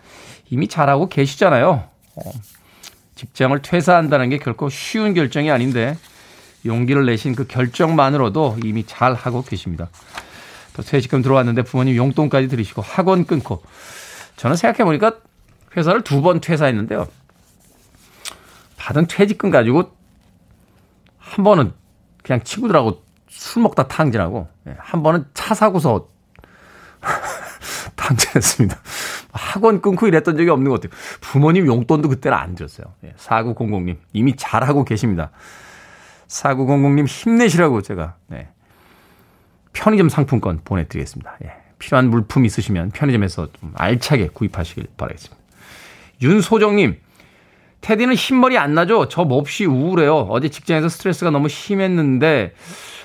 [0.50, 1.84] 이미 잘하고 계시잖아요.
[2.16, 2.32] 어,
[3.24, 5.98] 직장을 퇴사한다는 게 결코 쉬운 결정이 아닌데
[6.66, 9.90] 용기를 내신 그 결정만으로도 이미 잘 하고 계십니다.
[10.74, 13.64] 또 퇴직금 들어왔는데 부모님 용돈까지 들이시고 학원 끊고
[14.36, 15.18] 저는 생각해 보니까
[15.78, 17.08] 회사를 두 번 퇴사했는데요.
[18.78, 19.96] 받은 퇴직금 가지고
[21.18, 21.74] 한 번은
[22.24, 26.10] 그냥 친구들하고 술 먹다 탕진하고 예, 한 번은 차 사고서
[27.96, 28.78] 탕진했습니다.
[29.34, 30.98] 학원 끊고 이랬던 적이 없는 것 같아요.
[31.20, 32.88] 부모님 용돈도 그때는 안 줬어요.
[33.18, 35.32] 4900님 예, 이미 잘하고 계십니다.
[36.28, 38.48] 4900님 힘내시라고 제가 네.
[39.74, 41.38] 편의점 상품권 보내드리겠습니다.
[41.46, 41.54] 예.
[41.80, 45.44] 필요한 물품 있으시면 편의점에서 좀 알차게 구입하시길 바라겠습니다.
[46.22, 46.98] 윤소정님,
[47.82, 49.10] 테디는 흰머리 안 나죠?
[49.10, 50.16] 저 몹시 우울해요.
[50.30, 52.54] 어제 직장에서 스트레스가 너무 심했는데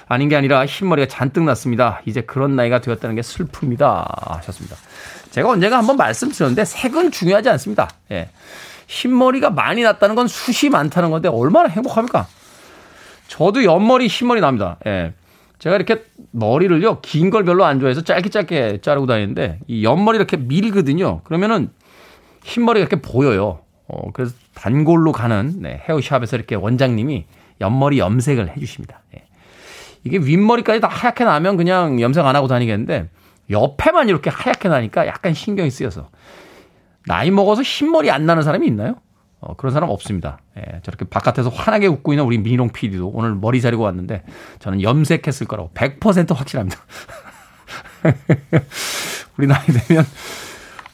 [0.08, 2.00] 아닌 게 아니라 흰머리가 잔뜩 났습니다.
[2.06, 4.36] 이제 그런 나이가 되었다는 게 슬픕니다.
[4.36, 4.76] 하셨습니다.
[5.30, 7.88] 제가 언젠가 한번 말씀드렸는데 색은 중요하지 않습니다.
[8.10, 8.30] 예.
[8.86, 12.26] 흰머리가 많이 났다는 건 숱이 많다는 건데 얼마나 행복합니까?
[13.28, 14.78] 저도 옆머리 흰머리 납니다.
[14.86, 15.12] 예.
[15.58, 20.36] 제가 이렇게 머리를요, 긴 걸 별로 안 좋아해서 짧게 짧게 자르고 다니는데, 이 옆머리 이렇게
[20.36, 21.20] 밀거든요.
[21.24, 21.70] 그러면은
[22.44, 23.58] 흰머리가 이렇게 보여요.
[23.88, 27.26] 어, 그래서 단골로 가는 네, 헤어샵에서 이렇게 원장님이
[27.60, 29.00] 옆머리 염색을 해주십니다.
[29.16, 29.24] 예.
[30.08, 33.08] 이게 윗머리까지 다 하얗게 나면 그냥 염색 안 하고 다니겠는데,
[33.50, 36.08] 옆에만 이렇게 하얗게 나니까 약간 신경이 쓰여서.
[37.06, 38.96] 나이 먹어서 흰머리 안 나는 사람이 있나요?
[39.40, 40.40] 어, 그런 사람 없습니다.
[40.56, 44.24] 예, 저렇게 바깥에서 환하게 웃고 있는 우리 민홍 PD도 오늘 머리 자르고 왔는데
[44.58, 46.78] 저는 염색했을 거라고 100% 확실합니다.
[49.38, 50.04] 우리 나이 되면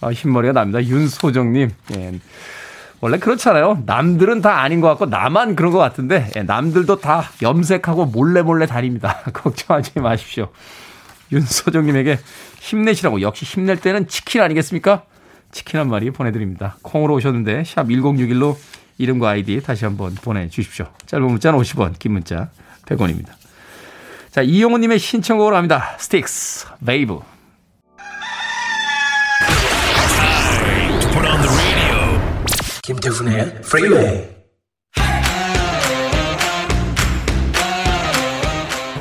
[0.01, 0.85] 아, 흰머리가 납니다.
[0.85, 1.71] 윤소정님.
[1.97, 2.13] 예.
[3.05, 3.83] 원래 그렇잖아요.
[3.85, 8.65] 남들은 다 아닌 것 같고 나만 그런 것 같은데 예, 남들도 다 염색하고 몰래 몰래
[8.65, 9.21] 다닙니다.
[9.31, 10.49] 걱정하지 마십시오.
[11.31, 12.19] 윤소정님에게
[12.61, 15.03] 힘내시라고 역시 힘낼 때는 치킨 아니겠습니까?
[15.53, 16.79] 치킨 한 마리 보내드립니다.
[16.81, 18.57] 콩으로 오셨는데 샵 1061로
[18.97, 20.87] 이름과 아이디 다시 한번 보내주십시오.
[21.05, 22.49] 짧은 문자는 50원, 긴 문자
[22.87, 23.33] 100원입니다.
[24.31, 25.95] 자, 이용우님의 신청곡으로 갑니다.
[25.99, 27.34] Styx, Babe.
[32.85, 34.29] 김태훈의 프리웨이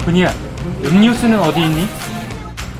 [0.06, 0.34] 분이야,
[0.86, 1.86] 음료수는 어디 있니?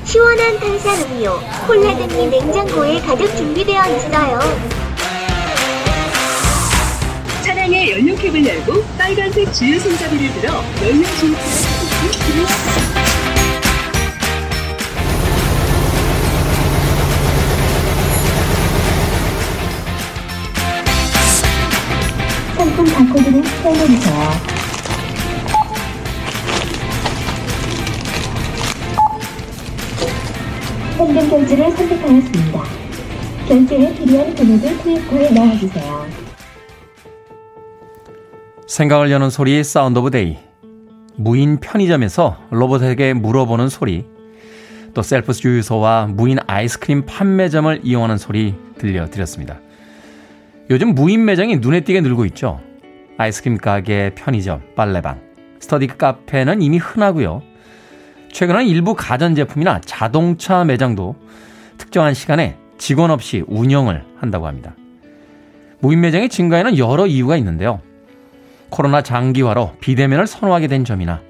[0.06, 4.40] 시원한 탄산 음료, 콜라 등이 냉장고에 가득 준비되어 있어요.
[7.42, 12.46] 차량의 연료캡을 열고 빨간색 주유 손잡이를 들어 연료 진입을
[22.74, 24.14] 상품 바코드를 사용해주세요.
[30.96, 32.62] 현금 결제를 선택하였습니다.
[33.46, 36.06] 결제에 필요한 금액을 투입구에 넣어주세요.
[38.66, 40.38] 생각을 여는 소리 Sound of Day.
[41.14, 44.04] 무인 편의점에서 로봇에게 물어보는 소리.
[44.94, 49.60] 또 셀프 주유소와 무인 아이스크림 판매점을 이용하는 소리 들려드렸습니다.
[50.70, 52.60] 요즘 무인 매장이 눈에 띄게 늘고 있죠.
[53.18, 55.20] 아이스크림 가게, 편의점, 빨래방,
[55.60, 57.42] 스터디 카페는 이미 흔하고요.
[58.32, 61.16] 최근에는 일부 가전제품이나 자동차 매장도
[61.78, 64.74] 특정한 시간에 직원 없이 운영을 한다고 합니다.
[65.80, 67.80] 무인 매장의 증가에는 여러 이유가 있는데요.
[68.70, 71.20] 코로나 장기화로 비대면을 선호하게 된 점이나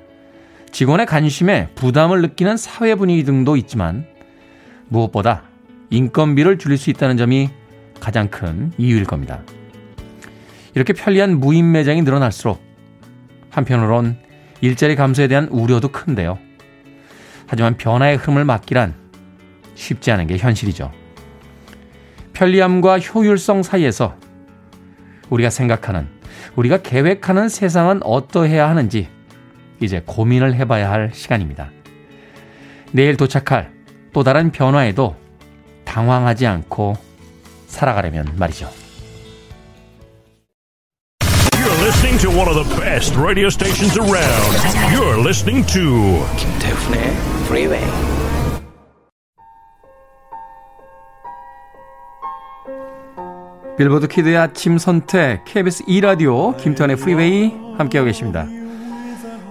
[0.70, 4.07] 직원의 관심에 부담을 느끼는 사회 분위기 등도 있지만
[4.88, 5.42] 무엇보다
[5.90, 7.51] 인건비를 줄일 수 있다는 점이
[8.04, 9.40] 가장 큰 이유일 겁니다.
[10.74, 12.62] 이렇게 편리한 무인 매장이 늘어날수록
[13.48, 14.18] 한편으론
[14.60, 16.38] 일자리 감소에 대한 우려도 큰데요.
[17.46, 18.94] 하지만 변화의 흐름을 막기란
[19.74, 20.92] 쉽지 않은 게 현실이죠.
[22.34, 24.18] 편리함과 효율성 사이에서
[25.30, 26.06] 우리가 생각하는,
[26.56, 29.08] 우리가 계획하는 세상은 어떠해야 하는지
[29.80, 31.70] 이제 고민을 해봐야 할 시간입니다.
[32.92, 33.72] 내일 도착할
[34.12, 35.16] 또 다른 변화에도
[35.86, 37.13] 당황하지 않고
[37.74, 38.70] 살아가려면 말이죠.
[41.52, 44.54] You're listening to one of the best radio stations around.
[44.94, 47.10] You're listening to 김태훈의
[47.46, 47.84] Freeway.
[53.76, 58.46] Billboard Kid의 아침 선택 KBS 2 라디오 김태훈의 프리웨이 함께하고 계십니다.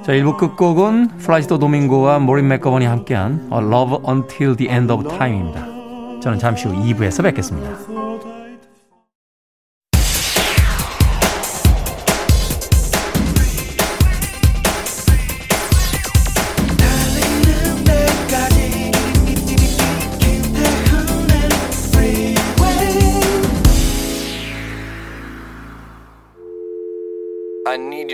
[0.04, 5.66] 자, 1부 끝곡은 플라시도 도밍고와 모린 맥거번이 함께한 A Love Until the End of Time입니다.
[6.22, 8.13] 저는 잠시 후 2부에서 뵙겠습니다.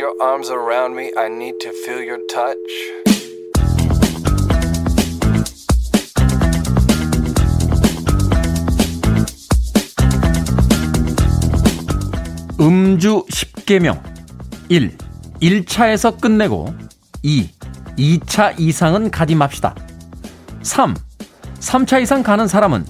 [0.09, 1.11] Your arms around me.
[1.17, 2.57] I need to feel your touch.
[12.59, 14.01] 음주 10개명
[14.69, 14.97] 1.
[15.41, 16.73] 1차에서 끝내고
[17.23, 17.49] 2.
[17.97, 19.75] 2차 이상은 가지 맙시다.
[20.63, 20.95] 3.
[21.59, 22.85] 3차 이상 가는 사람은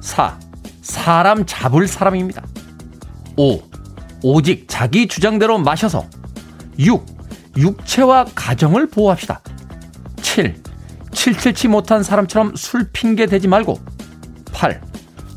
[0.00, 0.38] 4.
[0.82, 2.42] 사람 잡을 사람입니다.
[3.36, 3.62] 5.
[4.22, 6.08] 오직 자기 주장대로 마셔서
[6.78, 7.04] 6.
[7.56, 9.40] 육체와 가정을 보호합시다.
[10.22, 10.54] 7.
[11.12, 13.80] 칠칠치 못한 사람처럼 술 핑계 대지 말고
[14.52, 14.80] 8.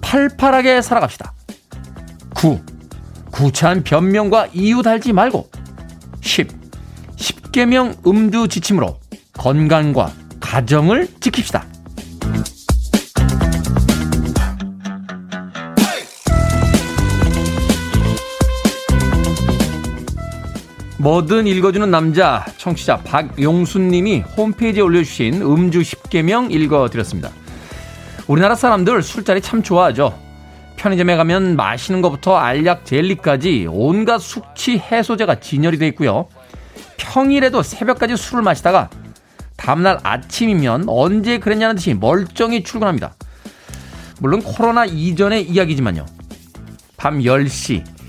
[0.01, 1.33] 팔팔하게 살아갑시다.
[2.35, 2.61] 9.
[3.31, 5.49] 구차한 변명과 이유 달지 말고
[6.21, 6.49] 10.
[7.15, 8.99] 10개명 음주 지침으로
[9.33, 11.70] 건강과 가정을 지킵시다.
[21.01, 27.31] 뭐든 읽어주는 남자 청취자 박용순님이 홈페이지에 올려주신 음주 10개명 읽어드렸습니다.
[28.27, 30.15] 우리나라 사람들 술자리 참 좋아하죠.
[30.75, 36.27] 편의점에 가면 마시는 것부터 알약 젤리까지 온갖 숙취 해소제가 진열이 돼 있고요.
[36.97, 38.91] 평일에도 새벽까지 술을 마시다가
[39.57, 43.15] 다음날 아침이면 언제 그랬냐는 듯이 멀쩡히 출근합니다.
[44.19, 46.05] 물론 코로나 이전의 이야기지만요.
[46.95, 48.00] 밤 10시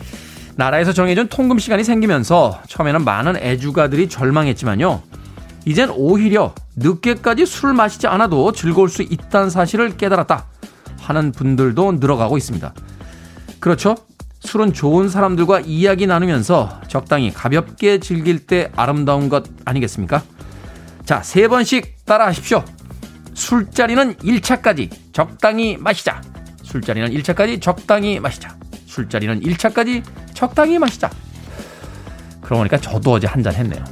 [0.57, 5.03] 나라에서 정해준 통금 시간이 생기면서 처음에는 많은 애주가들이 절망했지만요.
[5.65, 10.47] 이젠 오히려 늦게까지 술을 마시지 않아도 즐거울 수 있다는 사실을 깨달았다
[11.01, 12.75] 하는 분들도 늘어가고 있습니다.
[13.61, 13.97] 그렇죠?
[14.41, 20.23] 술은 좋은 사람들과 이야기 나누면서 적당히 가볍게 즐길 때 아름다운 것 아니겠습니까?
[21.05, 22.65] 자, 세 번씩 따라 하십시오.
[23.35, 26.21] 술자리는 1차까지 적당히 마시자.
[26.73, 28.57] 술자리는 1차까지 적당히 마시자.
[28.87, 31.11] 술자리는 1차까지 적당히 마시자.
[32.41, 33.85] 그러고 보니까 저도 어제 한 잔 했네요.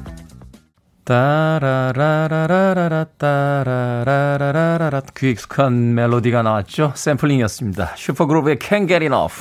[1.05, 6.95] 따라라라라라라 따라라라라라 귀 익숙한 멜로디가 나왔죠.
[6.97, 7.97] 샘플링이었습니다.
[7.97, 9.35] 슈퍼그룹의 Can't Get Enough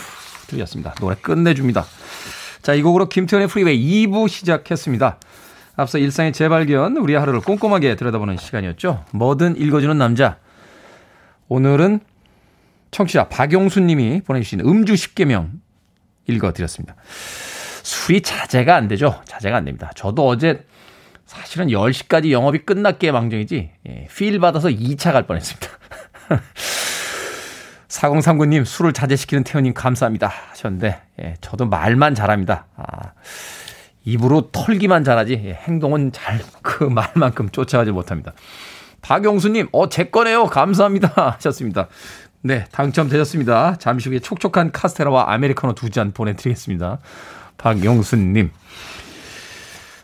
[0.48, 0.94] 들렸습니다.
[1.00, 1.86] 노래 끝내줍니다.
[2.62, 5.18] 자, 이 곡으로 김태훈의 프리웨이 2부 시작했습니다.
[5.78, 9.06] 앞서 일상의 재발견, 우리 하루를 꼼꼼하게 들여다보는 시간이었죠.
[9.12, 10.36] 뭐든 읽어주는 남자.
[11.48, 12.02] 오늘은
[12.92, 15.52] 청취자 박용수 님이 보내주신 음주 10개명
[16.28, 16.96] 읽어드렸습니다.
[17.84, 19.22] 술이 자제가 안 되죠.
[19.26, 19.92] 자제가 안 됩니다.
[19.96, 20.66] 저도 어제
[21.26, 25.68] 사실은 10시까지 영업이 끝났기에 망정이지, 예, 필 받아서 2차 갈 뻔했습니다.
[27.88, 30.28] 4039님, 술을 자제시키는 태연님 감사합니다.
[30.28, 32.66] 하셨는데, 예, 저도 말만 잘합니다.
[32.76, 33.14] 아,
[34.06, 38.34] 입으로 털기만 잘하지, 예, 행동은 잘, 그 말만큼 쫓아가지 못합니다.
[39.02, 40.46] 박용수님, 어, 제 거네요.
[40.46, 41.14] 감사합니다.
[41.38, 41.90] 하셨습니다.
[42.42, 43.76] 네, 당첨되셨습니다.
[43.80, 47.00] 잠시 후에 촉촉한 카스테라와 아메리카노 두 잔 보내드리겠습니다.
[47.58, 48.52] 박용수님.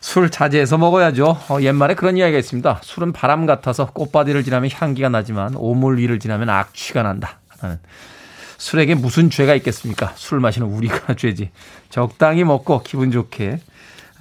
[0.01, 1.37] 술 자제해서 먹어야죠.
[1.49, 2.79] 어, 옛말에 그런 이야기가 있습니다.
[2.83, 7.39] 술은 바람 같아서 꽃바디를 지나면 향기가 나지만 오물 위를 지나면 악취가 난다.
[7.59, 7.79] 하는.
[8.57, 10.11] 술에게 무슨 죄가 있겠습니까?
[10.15, 11.51] 술 마시는 우리가 죄지.
[11.89, 13.59] 적당히 먹고 기분 좋게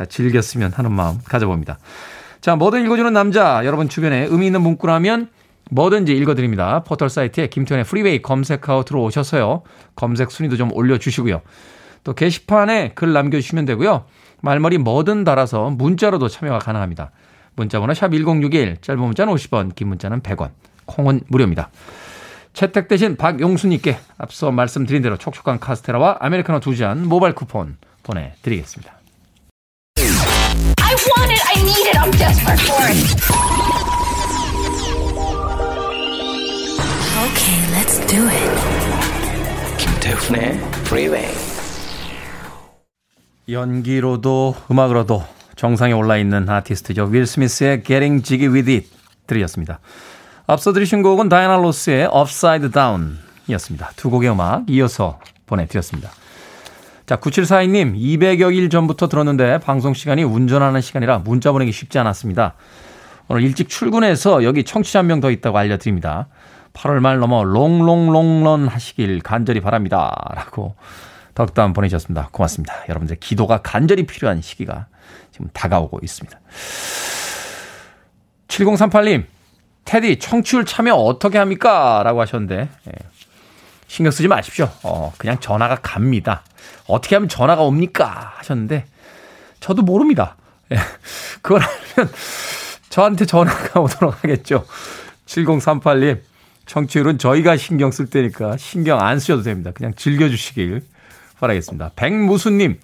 [0.08, 1.78] 즐겼으면 하는 마음 가져봅니다.
[2.40, 3.62] 자, 뭐든 읽어주는 남자.
[3.64, 5.28] 여러분 주변에 의미 있는 문구라면
[5.70, 6.82] 뭐든지 읽어드립니다.
[6.84, 9.62] 포털 사이트에 김태훈의 프리웨이 검색하고 들어오셔서요.
[9.96, 11.40] 검색 순위도 좀 올려주시고요.
[12.04, 14.04] 또 게시판에 글 남겨주시면 되고요.
[14.42, 17.10] 말머리 뭐든 달아서 문자로도 참여가 가능합니다.
[17.56, 20.50] 문자번호 샵 1061, 짧은 문자는 50원, 긴 문자는 100원,
[20.86, 21.70] 콩은 무료입니다.
[22.52, 28.92] 채택되신 박용수님께 앞서 말씀드린 대로 촉촉한 카스테라와 아메리카노 두 잔 모바일 쿠폰 보내드리겠습니다.
[37.24, 38.50] Okay, let's do it.
[39.78, 41.32] 김태훈의 Freeway.
[43.48, 45.22] 연기로도 음악으로도
[45.56, 47.04] 정상에 올라 있는 아티스트죠.
[47.10, 48.88] 윌 스미스의 Getting Jiggy With It
[49.26, 49.80] 들으셨습니다.
[50.46, 53.90] 앞서 들으신 곡은 다이아나 로스의 Upside Down 이었습니다.
[53.96, 56.10] 두 곡의 음악 이어서 보내드렸습니다.
[57.06, 62.54] 자, 9742님, 200여 일 전부터 들었는데 방송 시간이 운전하는 시간이라 문자 보내기 쉽지 않았습니다.
[63.28, 66.28] 오늘 일찍 출근해서 여기 청취자 한 명 더 있다고 알려드립니다.
[66.74, 70.14] 8월 말 넘어 롱롱롱런 하시길 간절히 바랍니다.
[70.34, 70.74] 라고
[71.34, 72.28] 덕담 보내주셨습니다.
[72.32, 72.84] 고맙습니다.
[72.88, 74.86] 여러분들 기도가 간절히 필요한 시기가
[75.32, 76.38] 지금 다가오고 있습니다.
[78.48, 79.24] 7038님,
[79.84, 82.02] 테디 청취율 참여 어떻게 합니까?
[82.04, 82.92] 라고 하셨는데, 예.
[83.86, 84.70] 신경 쓰지 마십시오.
[84.82, 86.42] 어, 그냥 전화가 갑니다.
[86.86, 88.34] 어떻게 하면 전화가 옵니까?
[88.36, 88.86] 하셨는데,
[89.60, 90.36] 저도 모릅니다.
[90.72, 90.76] 예.
[91.42, 92.12] 그걸 알면
[92.90, 94.64] 저한테 전화가 오도록 하겠죠.
[95.26, 96.20] 7038님,
[96.66, 99.70] 청취율은 저희가 신경 쓸 테니까 신경 안 쓰셔도 됩니다.
[99.74, 100.82] 그냥 즐겨주시길
[101.38, 101.90] 바라겠습니다.
[101.96, 102.78] 백무수님,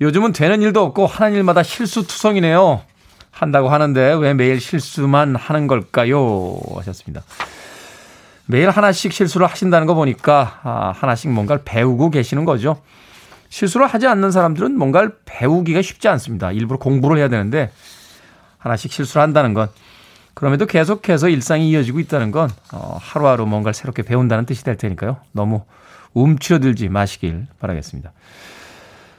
[0.00, 2.82] 요즘은 되는 일도 없고 하는 일마다 실수투성이네요.
[3.30, 6.58] 한다고 하는데 왜 매일 실수만 하는 걸까요?
[6.76, 7.22] 하셨습니다.
[8.46, 12.80] 매일 하나씩 실수를 하신다는 거 보니까 아, 하나씩 뭔가를 배우고 계시는 거죠.
[13.48, 16.52] 실수를 하지 않는 사람들은 뭔가를 배우기가 쉽지 않습니다.
[16.52, 17.70] 일부러 공부를 해야 되는데
[18.58, 19.68] 하나씩 실수를 한다는 건
[20.36, 25.16] 그럼에도 계속해서 일상이 이어지고 있다는 건 어, 하루하루 뭔가를 새롭게 배운다는 뜻이 될 테니까요.
[25.32, 25.62] 너무
[26.12, 28.12] 움츠러들지 마시길 바라겠습니다.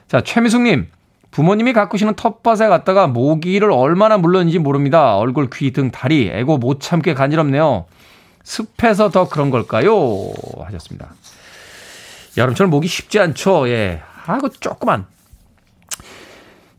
[0.08, 0.88] 자, 최미숙님.
[1.32, 5.17] 부모님이 가꾸시는 텃밭에 갔다가 모기를 얼마나 물렀는지 모릅니다.
[5.17, 7.86] 얼굴, 귀 등 다리, 애고 못 참게 간지럽네요.
[8.43, 9.91] 습해서 더 그런 걸까요?
[10.65, 11.10] 하셨습니다.
[12.38, 13.67] 여름철 모기 쉽지 않죠.
[13.69, 14.01] 예.
[14.27, 15.06] 아이고, 조그만.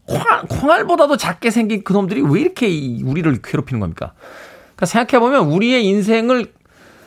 [0.08, 2.66] 콩알, 콩알보다도 작게 생긴 그놈들이 왜 이렇게
[3.04, 4.12] 우리를 괴롭히는 겁니까?
[4.76, 6.52] 그러니까 생각해보면 우리의 인생을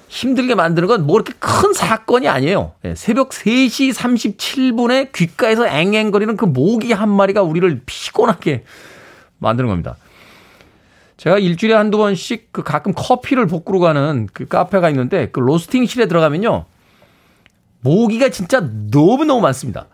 [0.08, 2.74] 힘들게 만드는 건 뭐 이렇게 큰 사건이 아니에요.
[2.84, 8.66] 예, 새벽 3시 37분에 귓가에서 앵앵거리는 그 모기 한 마리가 우리를 피곤하게
[9.40, 9.96] 만드는 겁니다.
[11.16, 16.66] 제가 일주일에 한두 번씩 그 가끔 커피를 볶으러 가는 그 카페가 있는데 그 로스팅실에 들어가면요.
[17.82, 19.88] 모기가 진짜 너무너무 많습니다.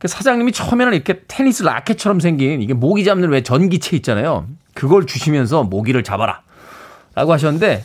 [0.00, 4.48] 그 사장님이 처음에는 이렇게 테니스 라켓처럼 생긴 이게 모기 잡는 왜 전기체 있잖아요.
[4.72, 6.40] 그걸 주시면서 모기를 잡아라.
[7.14, 7.84] 라고 하셨는데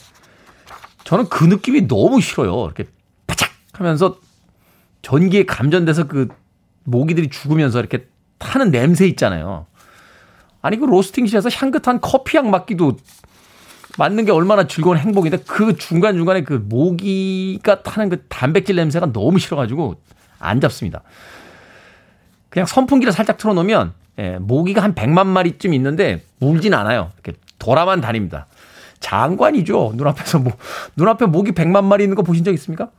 [1.04, 2.65] 저는 그 느낌이 너무 싫어요.
[2.65, 2.86] 이렇게
[3.28, 4.17] 바짝 하면서
[5.01, 6.30] 전기에 감전돼서 그
[6.86, 9.65] 모기들이 죽으면서 이렇게 타는 냄새 있잖아요.
[10.62, 12.95] 아니 그 로스팅실에서 향긋한 커피향 맡기도
[13.97, 19.95] 맞는 게 얼마나 즐거운 행복인데 그 중간중간에 그 모기가 타는 그 단백질 냄새가 너무 싫어가지고
[20.39, 21.04] 안 잡습니다.
[22.56, 27.12] 그냥 선풍기를 살짝 틀어놓으면 예, 모기가 한 100만 마리쯤 있는데 물진 않아요.
[27.15, 28.48] 이렇게 돌아만 다닙니다.
[29.02, 29.91] 장관이죠.
[29.96, 30.54] 눈앞에서 뭐,
[30.96, 32.91] 눈앞에 모기 100만 마리 있는 거 보신 적 있습니까?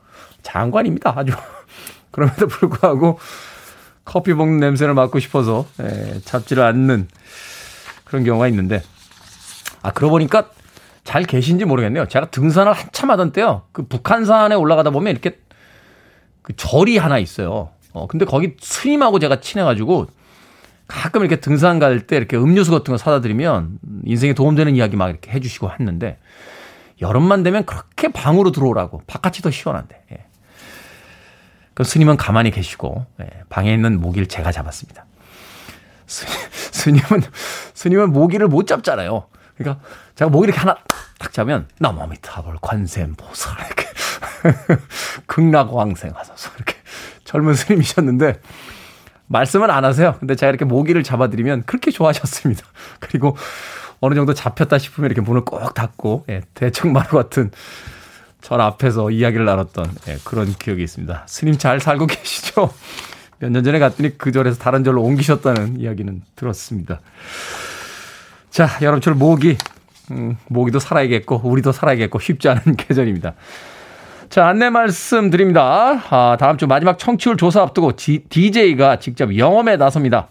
[0.43, 1.11] 장관입니다.
[1.17, 1.33] 아주.
[2.11, 3.17] 그럼에도 불구하고
[4.05, 7.07] 커피 먹는 냄새를 맡고 싶어서, 예, 잡지를 않는
[8.05, 8.83] 그런 경우가 있는데,
[9.81, 10.51] 아, 그러고 보니까
[11.03, 12.07] 잘 계신지 모르겠네요.
[12.07, 13.63] 제가 등산을 한참 하던 때요.
[13.71, 15.39] 그 북한산에 올라가다 보면 이렇게
[16.43, 17.71] 그 절이 하나 있어요.
[17.97, 20.07] 어, 근데 거기 스님하고 제가 친해가지고
[20.87, 25.09] 가끔 이렇게 등산 갈 때 이렇게 음료수 같은 거 사다 드리면 인생에 도움되는 이야기 막
[25.09, 26.17] 이렇게 해주시고 했는데
[27.01, 30.01] 여름만 되면 그렇게 방으로 들어오라고 바깥이 더 시원한데.
[30.13, 30.25] 예.
[31.73, 35.05] 그 스님은 가만히 계시고 예, 방에 있는 모기를 제가 잡았습니다.
[36.07, 37.21] 스님, 은
[37.73, 39.27] 스님은 모기를 못 잡잖아요.
[39.57, 39.83] 그러니까
[40.15, 40.79] 제가 모기를 이렇게 하나
[41.19, 43.87] 딱 잡으면 나무미타볼 관세음보살 이렇게
[45.27, 46.76] 극락왕생하소서 이렇게
[47.27, 48.39] 젊은 스님이셨는데
[49.27, 50.15] 말씀은 안 하세요.
[50.19, 52.63] 근데 제가 이렇게 모기를 잡아드리면 그렇게 좋아하셨습니다.
[52.99, 53.35] 그리고
[53.99, 57.51] 어느 정도 잡혔다 싶으면 이렇게 문을 꼭 닫고 예, 대청마루 같은
[58.39, 61.23] 절 앞에서 이야기를 나눴던 예, 그런 기억이 있습니다.
[61.27, 62.73] 스님 잘 살고 계시죠?
[63.39, 67.01] 몇 년 전에 갔더니 그 절에서 다른 절로 옮기셨다는 이야기는 들었습니다.
[68.49, 69.57] 자, 여름철 모기,
[70.11, 73.33] 음, 모기도 살아야겠고 우리도 살아야겠고 쉽지 않은 계절입니다.
[74.29, 76.03] 자, 안내 말씀 드립니다.
[76.09, 80.27] 아, 다음 주 마지막 청취율 조사 앞두고 G, DJ가 직접 영업에 나섭니다.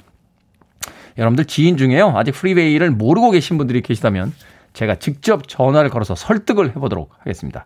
[1.17, 2.13] 여러분들 지인 중에요.
[2.15, 4.35] 아직 프리웨이를 모르고 계신 분들이 계시다면
[4.75, 7.65] 제가 직접 전화를 걸어서 설득을 해보도록 하겠습니다.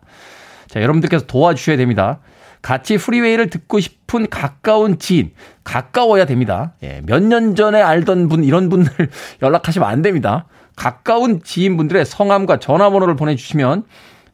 [0.67, 2.19] 자, 여러분들께서 도와주셔야 됩니다.
[2.61, 5.33] 같이 프리웨이를 듣고 싶은 가까운 지인,
[5.65, 6.73] 가까워야 됩니다.
[6.83, 9.09] 예, 몇 년 전에 알던 분, 이런 분들
[9.43, 10.45] 연락하시면 안 됩니다.
[10.77, 13.83] 가까운 지인분들의 성함과 전화번호를 보내주시면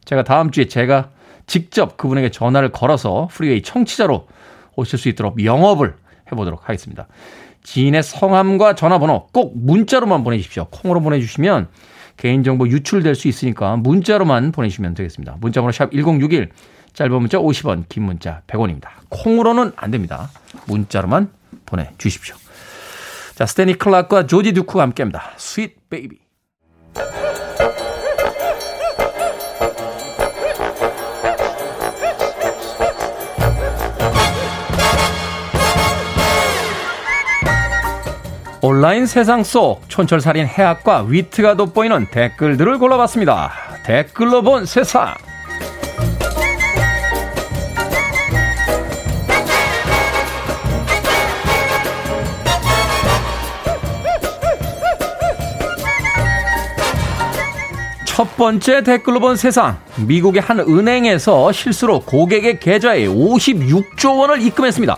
[0.04, 1.10] 제가 다음 주에 제가
[1.48, 4.28] 직접 그분에게 전화를 걸어서 프리웨이 청취자로
[4.76, 5.96] 오실 수 있도록 영업을
[6.30, 7.08] 해보도록 하겠습니다.
[7.64, 10.66] 지인의 성함과 전화번호 꼭 문자로만 보내주십시오.
[10.70, 11.68] 콩으로 보내주시면
[12.16, 15.36] 개인정보 유출될 수 있으니까 문자로만 보내주시면 되겠습니다.
[15.40, 16.50] 문자번호 샵 1061,
[16.92, 18.88] 짧은 문자 50원, 긴 문자 100원입니다.
[19.08, 20.30] 콩으로는 안 됩니다.
[20.66, 21.30] 문자로만
[21.66, 22.36] 보내주십시오.
[23.34, 25.32] 자, 스탠리 클락과 조지 듀크가 함께합니다.
[25.36, 26.18] Sweet Baby.
[38.60, 43.52] 온라인 세상 속 촌철살인 해학과 위트가 돋보이는 댓글들을 골라봤습니다.
[43.84, 45.14] 댓글로 본 세상.
[58.04, 59.78] 첫 번째 댓글로 본 세상.
[60.04, 64.96] 미국의 한 은행에서 실수로 고객의 계좌에 56조 원을 입금했습니다.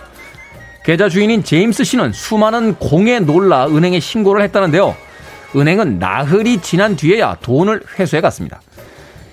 [0.84, 4.96] 계좌 주인인 제임스 씨는 수많은 공에 놀라 은행에 신고를 했다는데요.
[5.54, 8.60] 은행은 나흘이 지난 뒤에야 돈을 회수해 갔습니다.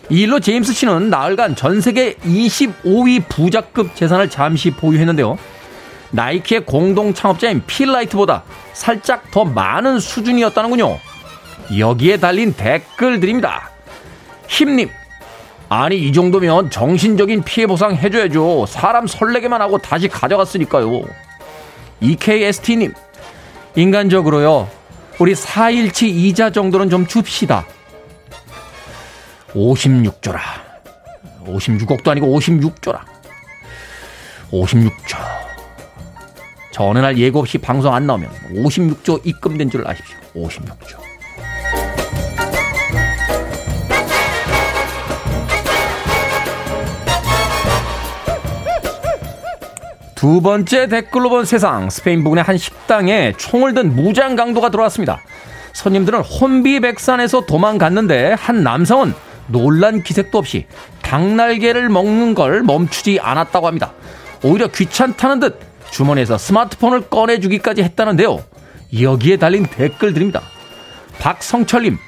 [0.09, 5.37] 이 일로 제임스 씨는 나흘간 전 세계 25위 부자급 재산을 잠시 보유했는데요.
[6.11, 8.43] 나이키의 공동 창업자인 필라이트보다
[8.73, 10.97] 살짝 더 많은 수준이었다는군요.
[11.77, 13.69] 여기에 달린 댓글들입니다.
[14.47, 14.89] 힘님.
[15.69, 18.65] 아니, 이 정도면 정신적인 피해 보상 해줘야죠.
[18.67, 21.03] 사람 설레게만 하고 다시 가져갔으니까요.
[21.99, 22.93] EKST님.
[23.75, 24.69] 인간적으로요.
[25.19, 27.65] 우리 4일치 이자 정도는 좀 줍시다.
[29.53, 30.39] 56조라.
[31.45, 33.01] 56억도 아니고 56조라.
[34.51, 35.17] 56조.
[36.71, 40.17] 저 어느 날 예고 없이 방송 안 나오면 56조 입금된 줄 아십시오.
[40.35, 41.06] 56조.
[50.17, 55.21] 두 번째 댓글로 본 세상 스페인 부근의 한 식당에 총을 든 무장 강도가 들어왔습니다.
[55.73, 59.13] 손님들은 혼비백산에서 도망갔는데 한 남성은
[59.45, 60.65] 놀란 기색도 없이
[61.03, 63.93] 닭날개를 먹는 걸 멈추지 않았다고 합니다.
[64.41, 65.59] 오히려 귀찮다는 듯
[65.91, 68.43] 주머니에서 스마트폰을 꺼내주기까지 했다는데요.
[68.99, 70.41] 여기에 달린 댓글들입니다.
[71.19, 71.99] 박성철님,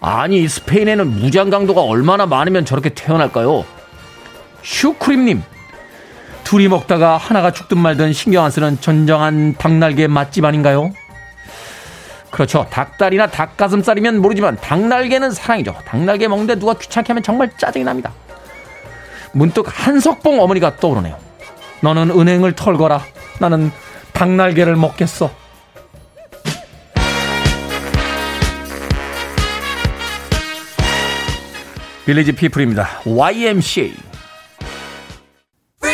[0.00, 3.66] 아니 스페인에는 무장 강도가 얼마나 많으면 저렇게 태어날까요?
[4.62, 5.42] 슈크림님,
[6.44, 10.92] 둘이 먹다가 하나가 죽든 말든 신경 안 쓰는 전정한 닭날개 맛집 아닌가요?
[12.30, 12.66] 그렇죠.
[12.70, 15.74] 닭다리나 닭가슴살이면 모르지만 닭날개는 사랑이죠.
[15.84, 18.12] 닭날개 먹는데 누가 귀찮게 하면 정말 짜증이 납니다.
[19.32, 21.16] 문득 한석봉 어머니가 떠오르네요.
[21.80, 23.02] 너는 은행을 털거라.
[23.38, 23.70] 나는
[24.12, 25.30] 닭날개를 먹겠어.
[32.06, 32.88] 빌리지 피플입니다.
[33.04, 34.11] YMCA.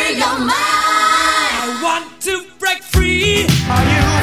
[0.09, 0.51] Your mind.
[0.51, 3.45] I want to break free.
[3.69, 4.18] Are you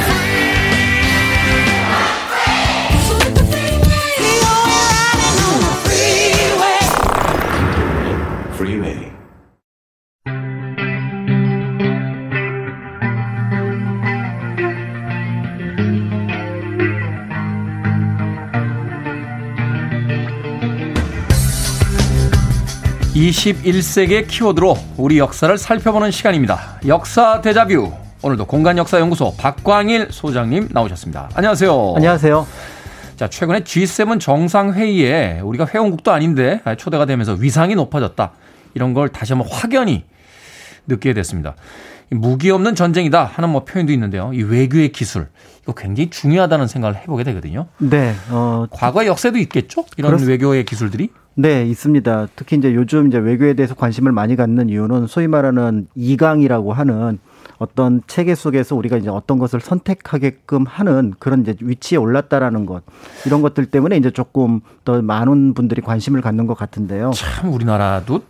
[23.30, 26.80] 21세기의 키워드로 우리 역사를 살펴보는 시간입니다.
[26.86, 27.92] 역사 대자뷰.
[28.22, 31.30] 오늘도 공간역사연구소 박광일 소장님 나오셨습니다.
[31.34, 31.94] 안녕하세요.
[31.96, 32.46] 안녕하세요.
[33.16, 38.30] 자, 최근에 G7 정상회의에 우리가 회원국도 아닌데 초대가 되면서 위상이 높아졌다.
[38.74, 40.04] 이런 걸 다시 한번 확연히
[40.86, 41.56] 느끼게 됐습니다.
[42.10, 44.30] 무기 없는 전쟁이다 하는 뭐 표현도 있는데요.
[44.34, 45.26] 이 외교의 기술
[45.62, 47.66] 이거 굉장히 중요하다는 생각을 해보게 되거든요.
[47.78, 48.14] 네.
[48.30, 49.84] 어, 과거 역사도 있겠죠.
[49.96, 50.28] 이런 그렇...
[50.28, 51.10] 외교의 기술들이.
[51.38, 52.28] 네, 있습니다.
[52.34, 57.18] 특히 이제 요즘 이제 외교에 대해서 관심을 많이 갖는 이유는 소위 말하는 이강이라고 하는
[57.58, 62.82] 어떤 체계 속에서 우리가 이제 어떤 것을 선택하게끔 하는 그런 이제 위치에 올랐다라는 것
[63.26, 67.10] 이런 것들 때문에 이제 조금 더 많은 분들이 관심을 갖는 것 같은데요.
[67.14, 68.22] 참 우리나라도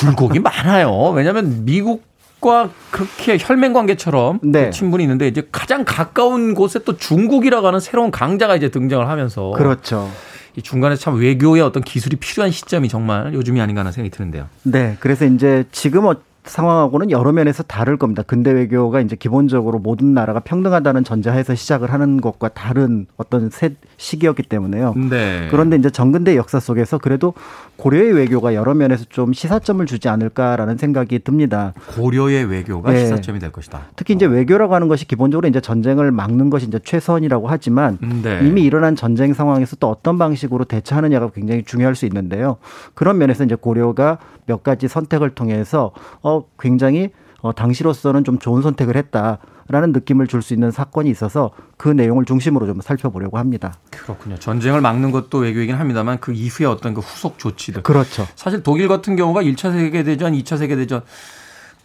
[0.00, 1.10] 굴곡이 많아요.
[1.10, 2.02] 왜냐하면 미국
[2.38, 4.68] 과 그렇게 혈맹 관계처럼 네.
[4.70, 10.10] 친분이 있는데 이제 가장 가까운 곳에 또 중국이라고 하는 새로운 강자가 이제 등장을 하면서 그렇죠.
[10.56, 14.48] 이 중간에 참 외교의 어떤 기술이 필요한 시점이 정말 요즘이 아닌가 하는 생각이 드는데요.
[14.62, 16.16] 네, 그래서 이제 지금 어-
[16.48, 18.22] 상황하고는 여러 면에서 다를 겁니다.
[18.22, 24.44] 근대 외교가 이제 기본적으로 모든 나라가 평등하다는 전제하에서 시작을 하는 것과 다른 어떤 새 시기였기
[24.44, 24.94] 때문에요.
[25.10, 25.48] 네.
[25.50, 27.34] 그런데 이제 정근대 역사 속에서 그래도
[27.76, 31.74] 고려의 외교가 여러 면에서 좀 시사점을 주지 않을까라는 생각이 듭니다.
[31.94, 33.00] 고려의 외교가 네.
[33.00, 33.82] 시사점이 될 것이다.
[33.96, 38.40] 특히 이제 외교라고 하는 것이 기본적으로 이제 전쟁을 막는 것이 이제 최선이라고 하지만 네.
[38.42, 42.56] 이미 일어난 전쟁 상황에서 또 어떤 방식으로 대처하느냐가 굉장히 중요할 수 있는데요.
[42.94, 45.90] 그런 면에서 이제 고려가 몇 가지 선택을 통해서
[46.22, 47.10] 어 굉장히
[47.42, 52.66] 어 당시로서는 좀 좋은 선택을 했다라는 느낌을 줄 수 있는 사건이 있어서 그 내용을 중심으로
[52.66, 53.74] 좀 살펴보려고 합니다.
[53.90, 54.36] 그렇군요.
[54.38, 57.82] 전쟁을 막는 것도 외교이긴 합니다만 그 이후에 어떤 그 후속 조치들.
[57.82, 58.26] 그렇죠.
[58.34, 61.02] 사실 독일 같은 경우가 1차 세계대전, 2차 세계대전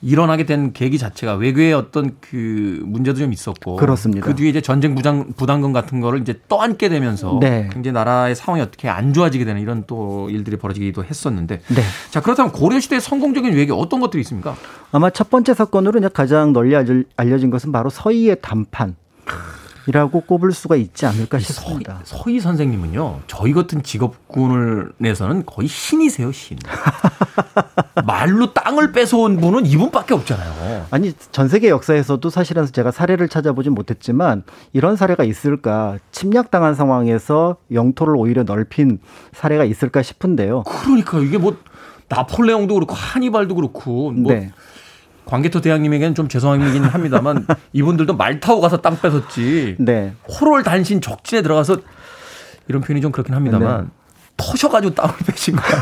[0.02, 4.26] 일어나게 된 계기 자체가 외교의 어떤 그 문제도 좀 있었고 그렇습니다.
[4.26, 7.70] 그 뒤에 이제 전쟁 부장 부담금 같은 거를 이제 떠안게 되면서 네.
[7.72, 11.82] 굉장히 나라의 상황이 어떻게 안 좋아지게 되는 이런 또 일들이 벌어지기도 했었는데 네.
[12.10, 14.56] 자 그렇다면 고려 시대의 성공적인 외교 어떤 것들이 있습니까?
[14.92, 18.96] 아마 첫 번째 사건으로 가장 널리 알려- 알려진 것은 바로 서희의 담판.
[19.92, 22.00] 이라고 꼽을 수가 있지 않을까 싶습니다.
[22.06, 26.58] 서희, 서희 선생님은요, 저희 같은 직업군을 내서는 거의 신이세요, 신.
[28.08, 30.88] 말로 땅을 뺏어온 분은 이분밖에 없잖아요.
[30.92, 35.98] 아니, 전 세계 역사에서도 사실은 제가 사례를 찾아보진 못했지만 이런 사례가 있을까?
[36.14, 39.00] 침략당한 상황에서 영토를 오히려 넓힌
[39.34, 40.64] 사례가 있을까 싶은데요.
[40.64, 41.58] 그러니까 이게 뭐
[42.08, 44.52] 나폴레옹도 그렇고 하니발도 그렇고 뭐 네.
[45.32, 49.78] 광개토 대왕님에게는 좀 죄송하긴 합니다만 이분들도 말 타고 가서 땅 뺏었지.
[49.80, 50.14] 네.
[50.28, 51.78] 호롤 단신 적진에 들어가서
[52.68, 53.88] 이런 표현이 좀 그렇긴 합니다만 네.
[54.38, 55.82] 터셔가지고 땅을 빼신 거예요.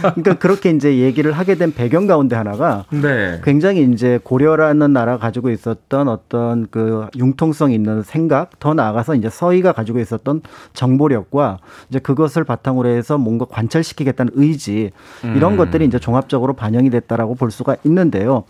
[0.14, 3.40] 그러니까 그렇게 이제 얘기를 하게 된 배경 가운데 하나가 네.
[3.44, 9.72] 굉장히 이제 고려라는 나라 가지고 있었던 어떤 그 융통성 있는 생각, 더 나아가서 이제 서희가
[9.72, 10.42] 가지고 있었던
[10.72, 14.90] 정보력과 이제 그것을 바탕으로 해서 뭔가 관철시키겠다는 의지
[15.22, 15.56] 이런 음.
[15.56, 18.44] 것들이 이제 종합적으로 반영이 됐다라고 볼 수가 있는데요.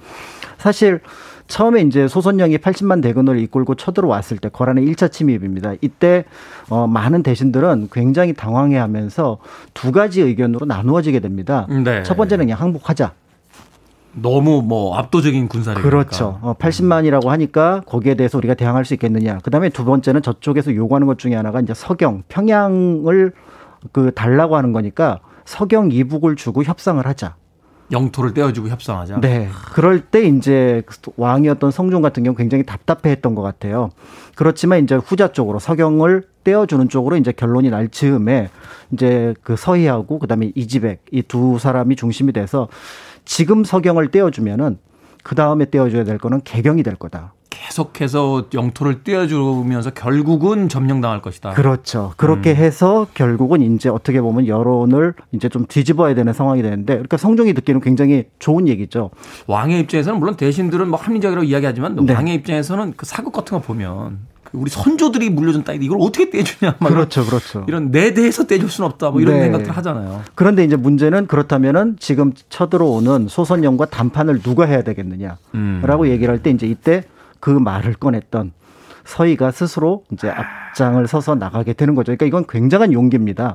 [0.58, 1.00] 사실
[1.50, 5.74] 처음에 이제 소선영이 80만 대군을 이끌고 쳐들어왔을 때 거란의 1차 침입입니다.
[5.80, 6.24] 이때
[6.68, 9.38] 어, 많은 대신들은 굉장히 당황해하면서
[9.74, 11.66] 두 가지 의견으로 나누어지게 됩니다.
[11.68, 12.04] 네.
[12.04, 13.12] 첫 번째는 그냥 항복하자.
[14.12, 16.38] 너무 뭐 압도적인 군사력 그렇죠.
[16.40, 19.38] 어, 80만이라고 하니까 거기에 대해서 우리가 대항할 수 있겠느냐.
[19.38, 23.32] 그다음에 두 번째는 저쪽에서 요구하는 것 중에 하나가 이제 서경, 평양을
[23.90, 27.34] 그 달라고 하는 거니까 서경 이북을 주고 협상을 하자.
[27.92, 29.20] 영토를 떼어주고 협상하자.
[29.20, 29.48] 네.
[29.72, 30.82] 그럴 때 이제
[31.16, 33.90] 왕이었던 성종 같은 경우 굉장히 답답해했던 것 같아요.
[34.36, 38.48] 그렇지만 이제 후자 쪽으로 서경을 떼어주는 쪽으로 이제 결론이 날 즈음에
[38.92, 42.68] 이제 그 서희하고 그다음에 이지백 이 두 사람이 중심이 돼서
[43.24, 44.78] 지금 서경을 떼어주면은
[45.22, 47.34] 그 다음에 떼어줘야 될 거는 개경이 될 거다.
[47.50, 51.50] 계속해서 영토를 떼어주면서 결국은 점령당할 것이다.
[51.50, 52.14] 그렇죠.
[52.16, 52.56] 그렇게 음.
[52.56, 57.80] 해서 결국은 이제 어떻게 보면 여론을 이제 좀 뒤집어야 되는 상황이 되는데 그러니까 성종이 듣기는
[57.80, 59.10] 굉장히 좋은 얘기죠.
[59.46, 62.14] 왕의 입장에서는 물론 대신들은 뭐 합리적이라고 이야기하지만 네.
[62.14, 66.76] 왕의 입장에서는 그 사극 같은 거 보면 그 우리 선조들이 물려준 땅인데 이걸 어떻게 떼주냐.
[66.78, 67.64] 그렇죠, 그렇죠.
[67.68, 69.10] 이런 내 대에서 떼줄 수는 없다.
[69.10, 69.42] 뭐 이런 네.
[69.42, 70.22] 생각들 하잖아요.
[70.34, 76.06] 그런데 이제 문제는 그렇다면은 지금 쳐들어오는 소선영과 담판을 누가 해야 되겠느냐라고 음.
[76.06, 77.04] 얘기를 할 때 이제 이때
[77.38, 78.52] 그 말을 꺼냈던
[79.04, 82.06] 서희가 스스로 이제 앞장을 서서 나가게 되는 거죠.
[82.06, 83.54] 그러니까 이건 굉장한 용기입니다.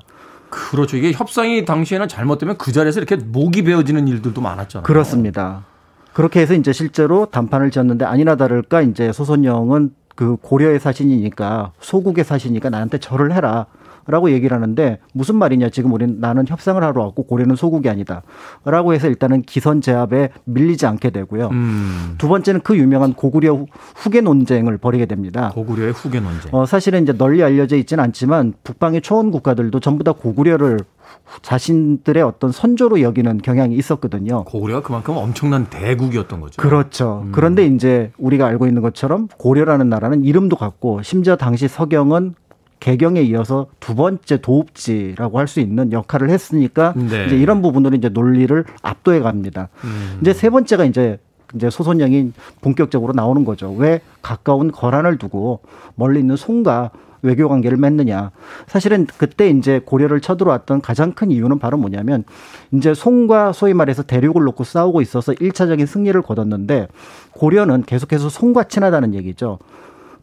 [0.49, 0.95] 그렇죠.
[0.97, 4.83] 이게 협상이 당시에는 잘못되면 그 자리에서 이렇게 목이 베어지는 일들도 많았잖아요.
[4.83, 5.65] 그렇습니다.
[6.13, 12.70] 그렇게 해서 이제 실제로 담판을 지었는데 아니나 다를까 이제 소선영은 그 고려의 사신이니까 소국의 사신이니까
[12.70, 13.68] 나한테 절을 해라.
[14.08, 18.22] 라고 얘기를 하는데 무슨 말이냐 지금 우리는 나는 협상을 하러 왔고 고려는 소국이 아니다
[18.64, 22.16] 라고 해서 일단은 기선 제압에 밀리지 않게 되고요 음.
[22.18, 27.14] 두 번째는 그 유명한 고구려 후계 논쟁을 벌이게 됩니다 고구려의 후계 논쟁 어, 사실은 이제
[27.14, 30.80] 널리 알려져 있지는 않지만 북방의 초원 국가들도 전부 다 고구려를
[31.41, 34.43] 자신들의 어떤 선조로 여기는 경향이 있었거든요.
[34.45, 36.62] 고구려가 그만큼 엄청난 대국이었던 거죠.
[36.62, 37.24] 그렇죠.
[37.26, 37.32] 음.
[37.32, 42.36] 그런데 이제 우리가 알고 있는 것처럼 고려라는 나라는 이름도 같고 심지어 당시 서경은
[42.86, 47.25] 개경에 이어서 두 번째 도읍지라고 할 수 있는 역할을 했으니까 네.
[47.25, 49.69] 이제 이런 부분으로 이제 논리를 압도해 갑니다.
[49.83, 50.19] 음.
[50.21, 51.17] 이제 세 번째가 이제
[51.55, 53.71] 이제 소선영이 본격적으로 나오는 거죠.
[53.71, 55.61] 왜 가까운 거란을 두고
[55.95, 56.91] 멀리 있는 송과
[57.23, 58.29] 외교 관계를 맺느냐.
[58.67, 62.23] 사실은 그때 이제 고려를 쳐들어왔던 가장 큰 이유는 바로 뭐냐면
[62.71, 66.88] 이제 송과 소위 말해서 대륙을 놓고 싸우고 있어서 일차적인 승리를 거뒀는데
[67.31, 69.57] 고려는 계속해서 송과 친하다는 얘기죠.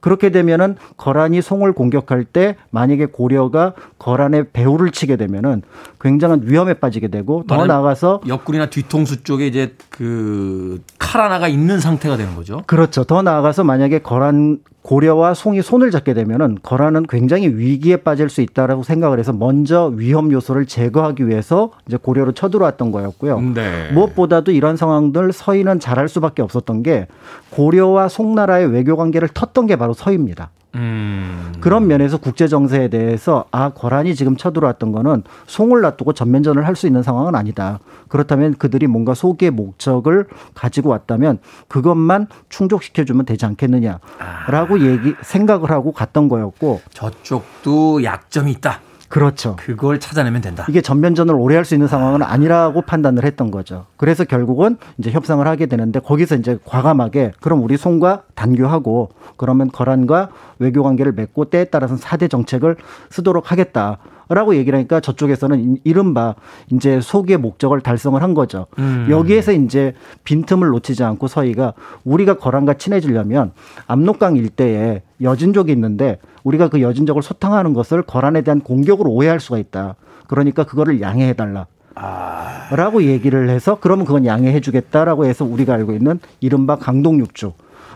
[0.02, 5.62] 그렇게 되면은 거란이 송을 공격할 때 만약에 고려가 거란의 배후를 치게 되면은
[6.00, 10.80] 굉장한 위험에 빠지게 되고 더 나아가서 옆구리나 뒤통수 쪽에 이제 그
[11.12, 12.62] 칼 하나가 있는 상태가 되는 거죠.
[12.66, 13.04] 그렇죠.
[13.04, 18.82] 더 나아가서 만약에 거란 고려와 송이 손을 잡게 되면은 거란은 굉장히 위기에 빠질 수 있다라고
[18.82, 23.40] 생각을 해서 먼저 위험 요소를 제거하기 위해서 이제 고려로 쳐들어왔던 거였고요.
[23.40, 23.90] 네.
[23.92, 27.06] 무엇보다도 이런 상황들 서희는 잘할 수밖에 없었던 게
[27.50, 30.50] 고려와 송나라의 외교 관계를 텄던 게 바로 서희입니다.
[30.74, 31.52] 음.
[31.60, 36.86] 그런 면에서 국제 정세에 대해서 아 거란이 지금 쳐들어왔던 거는 송을 놔두고 전면전을 할 수
[36.86, 37.78] 있는 상황은 아니다.
[38.08, 44.78] 그렇다면 그들이 뭔가 소기의 목적을 가지고 왔다면 그것만 충족시켜주면 되지 않겠느냐라고 아.
[44.80, 48.80] 얘기 생각을 하고 갔던 거였고 저쪽도 약점이 있다.
[49.12, 49.56] 그렇죠.
[49.56, 50.64] 그걸 찾아내면 된다.
[50.70, 53.84] 이게 전면전을 오래 할 수 있는 상황은 아니라고 판단을 했던 거죠.
[53.98, 60.30] 그래서 결국은 이제 협상을 하게 되는데 거기서 이제 과감하게 그럼 우리 송과 단교하고 그러면 거란과
[60.58, 62.76] 외교 관계를 맺고 때에 따라서는 사대 정책을
[63.10, 63.98] 쓰도록 하겠다.
[64.28, 66.34] 라고 얘기를 하니까 저쪽에서는 이른바
[66.70, 68.66] 이제 소기의 목적을 달성을 한 거죠.
[68.78, 69.06] 음.
[69.10, 69.94] 여기에서 이제
[70.24, 73.52] 빈틈을 놓치지 않고 서희가 우리가 거란과 친해지려면
[73.86, 79.96] 압록강 일대에 여진족이 있는데 우리가 그 여진족을 소탕하는 것을 거란에 대한 공격으로 오해할 수가 있다.
[80.26, 81.66] 그러니까 그거를 양해해 달라.
[81.94, 82.68] 아...
[82.74, 87.52] 라고 얘기를 해서 그러면 그건 양해해 주겠다라고 해서 우리가 알고 있는 이른바 강동육주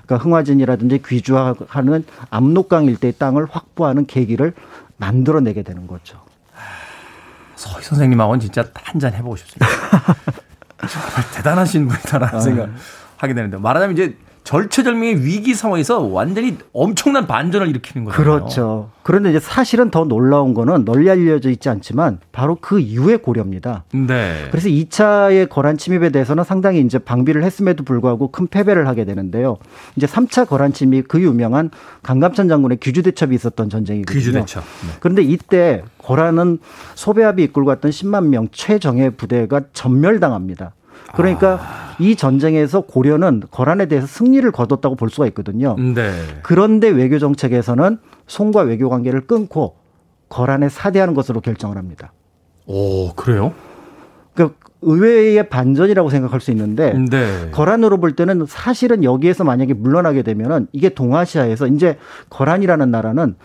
[0.07, 4.53] 그러니까 흥화진이라든지 귀주하는 압록강 일대의 땅을 확보하는 계기를
[4.97, 6.21] 만들어내게 되는 거죠.
[7.55, 9.67] 서희 선생님하고는 진짜 한잔 해보고 싶습니다.
[10.89, 12.41] 정말 대단하신 분이다라는 아.
[12.41, 12.71] 생각
[13.17, 14.17] 하게 되는데 말하자면 이제
[14.47, 18.25] 절체절명의 위기 상황에서 완전히 엄청난 반전을 일으키는 거잖아요.
[18.25, 18.91] 그렇죠.
[19.03, 23.83] 그런데 이제 사실은 더 놀라운 거는 널리 알려져 있지 않지만 바로 그 이후의 고려입니다.
[23.93, 24.47] 네.
[24.53, 29.57] 그래서 2차의 거란 침입에 대해서는 상당히 이제 방비를 했음에도 불구하고 큰 패배를 하게 되는데요.
[29.97, 31.71] 이제 3차 거란 침입 그 유명한
[32.05, 34.21] 강감찬 장군의 귀주대첩이 있었던 전쟁이거든요.
[34.21, 34.63] 귀주대첩.
[34.63, 34.93] 네.
[35.01, 36.61] 그런데 이때 거란은
[36.95, 40.73] 소배합이 이끌고 왔던 10만 명 최정예 부대가 전멸당합니다.
[41.15, 41.97] 그러니까 아.
[41.99, 45.77] 이 전쟁에서 고려는 거란에 대해서 승리를 거뒀다고 볼 수가 있거든요.
[45.79, 46.13] 네.
[46.43, 49.77] 그런데 외교 정책에서는 송과 외교 관계를 끊고
[50.29, 52.13] 거란에 사대하는 것으로 결정을 합니다.
[52.67, 53.55] 오, 그래요?
[54.35, 57.51] 그 의외의 반전이라고 생각할 수 있는데 네.
[57.51, 61.99] 거란으로 볼 때는 사실은 여기에서 만약에 물러나게 되면은 이게 동아시아에서 이제
[62.29, 63.37] 거란이라는 나라는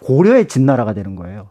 [0.00, 1.48] 고려의 진나라가 되는 거예요.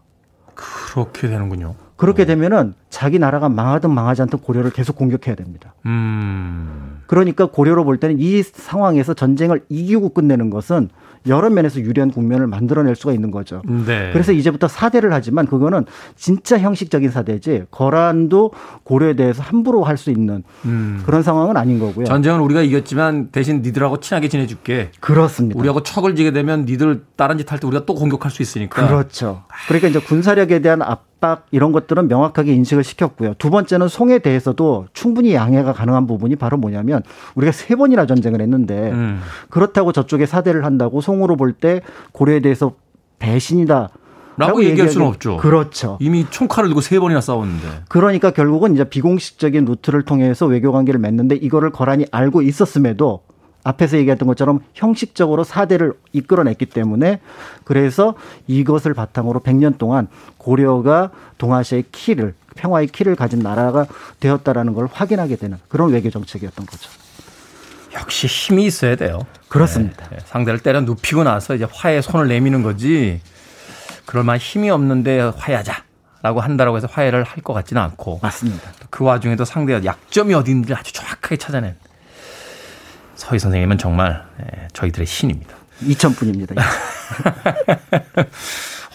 [0.55, 1.75] 그렇게 되는군요.
[1.97, 5.73] 그렇게 되면은 자기 나라가 망하든 망하지 않든 고려를 계속 공격해야 됩니다.
[5.85, 7.01] 음.
[7.07, 10.89] 그러니까 고려로 볼 때는 이 상황에서 전쟁을 이기고 끝내는 것은
[11.27, 13.61] 여러 면에서 유리한 국면을 만들어낼 수가 있는 거죠.
[13.65, 14.11] 네.
[14.13, 15.85] 그래서 이제부터 사대를 하지만 그거는
[16.15, 18.51] 진짜 형식적인 사대지 거란도
[18.83, 21.01] 고려에 대해서 함부로 할 수 있는 음.
[21.07, 22.05] 그런 상황은 아닌 거고요.
[22.05, 24.91] 전쟁은 우리가 이겼지만 대신 니들하고 친하게 지내줄게.
[24.99, 25.59] 그렇습니다.
[25.59, 28.85] 우리하고 척을 지게 되면 니들 다른 짓 할 때 우리가 또 공격할 수 있으니까.
[28.87, 29.41] 그렇죠.
[29.67, 33.33] 그러니까 이제 군사력에 대한 압 박 이런 것들은 명확하게 인식을 시켰고요.
[33.37, 37.01] 두 번째는 송에 대해서도 충분히 양해가 가능한 부분이 바로 뭐냐면
[37.35, 39.19] 우리가 세 번이나 전쟁을 했는데 음.
[39.49, 42.73] 그렇다고 저쪽에 사대를 한다고 송으로 볼 때 고려에 대해서
[43.19, 43.89] 배신이다.
[44.39, 45.37] 라고 얘기할 수는 없죠.
[45.37, 45.97] 그렇죠.
[45.99, 47.67] 이미 총칼을 들고 세 번이나 싸웠는데.
[47.89, 53.21] 그러니까 결국은 이제 비공식적인 루트를 통해서 외교 관계를 맺는데 이거를 거란이 알고 있었음에도
[53.67, 57.19] 앞에서 얘기했던 것처럼 형식적으로 사대를 이끌어냈기 때문에
[57.65, 58.15] 그래서
[58.47, 60.07] 이것을 바탕으로 100년 동안
[60.37, 63.85] 고려가 동아시아의 키를 평화의 키를 가진 나라가
[64.19, 66.89] 되었다라는 걸 확인하게 되는 그런 외교 정책이었던 거죠.
[67.93, 69.19] 역시 힘이 있어야 돼요.
[69.49, 70.07] 그렇습니다.
[70.09, 73.21] 네, 상대를 때려 눕히고 나서 이제 화해에 손을 내미는 거지.
[74.05, 75.83] 그럴 만한 힘이 없는데 화해하자
[76.23, 78.19] 라고 한다라고 해서 화해를 할 것 같지는 않고.
[78.23, 78.71] 맞습니다.
[78.89, 81.75] 그 와중에도 상대가 약점이 있는지 아주 정확하게 찾아낸
[83.27, 85.53] 서희 선생님은 정말 예, 저희들의 신입니다.
[85.81, 86.55] 2천분입니다.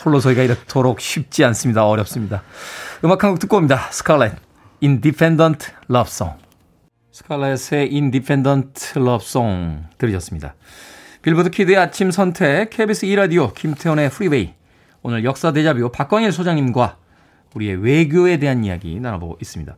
[0.02, 1.86] 홀로 서희가 이렇도록 쉽지 않습니다.
[1.86, 2.42] 어렵습니다.
[3.04, 3.88] 음악 한 곡 듣고 옵니다.
[3.90, 4.32] 스칼렛,
[4.82, 6.38] Independent Love Song.
[7.12, 10.54] 스칼렛의 Independent Love Song 들으셨습니다.
[11.20, 14.54] 빌보드 키드의 아침 선택, KBS 2라디오, 김태훈의 프리웨이.
[15.02, 16.96] 오늘 역사 데자뷰 박광일 소장님과
[17.54, 19.76] 우리의 외교에 대한 이야기 나눠보고 있습니다.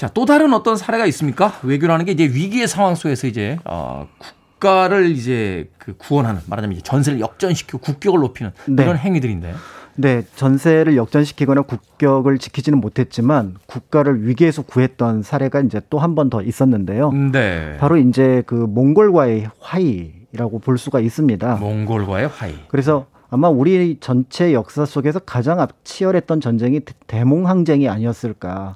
[0.00, 1.52] 자, 또 다른 어떤 사례가 있습니까?
[1.62, 4.08] 외교라는 게 이제 위기의 상황 속에서 이제, 어,
[4.54, 8.82] 국가를 이제 그 구원하는, 말하자면 이제 전세를 역전시키고 국격을 높이는 네.
[8.82, 9.52] 이런 행위들인데.
[9.96, 16.40] 네, 전세를 역전시키거나 국격을 지키지는 못했지만 국가를 위기에서 구했던 사례가 이제 또 한 번 더
[16.40, 17.12] 있었는데요.
[17.12, 17.76] 네.
[17.78, 21.56] 바로 이제 그 몽골과의 화의라고 볼 수가 있습니다.
[21.56, 22.54] 몽골과의 화의.
[22.68, 28.74] 그래서 아마 우리 전체 역사 속에서 가장 앞- 치열했던 전쟁이 대몽항쟁이 아니었을까.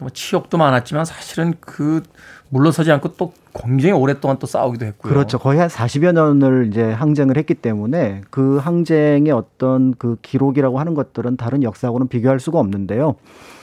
[0.00, 2.02] 뭐 치욕도 많았지만 사실은 그
[2.48, 5.12] 물러서지 않고 또 굉장히 오랫동안 또 싸우기도 했고요.
[5.12, 5.38] 그렇죠.
[5.38, 11.36] 거의 한 40여 년을 이제 항쟁을 했기 때문에 그 항쟁의 어떤 그 기록이라고 하는 것들은
[11.36, 13.14] 다른 역사하고는 비교할 수가 없는데요.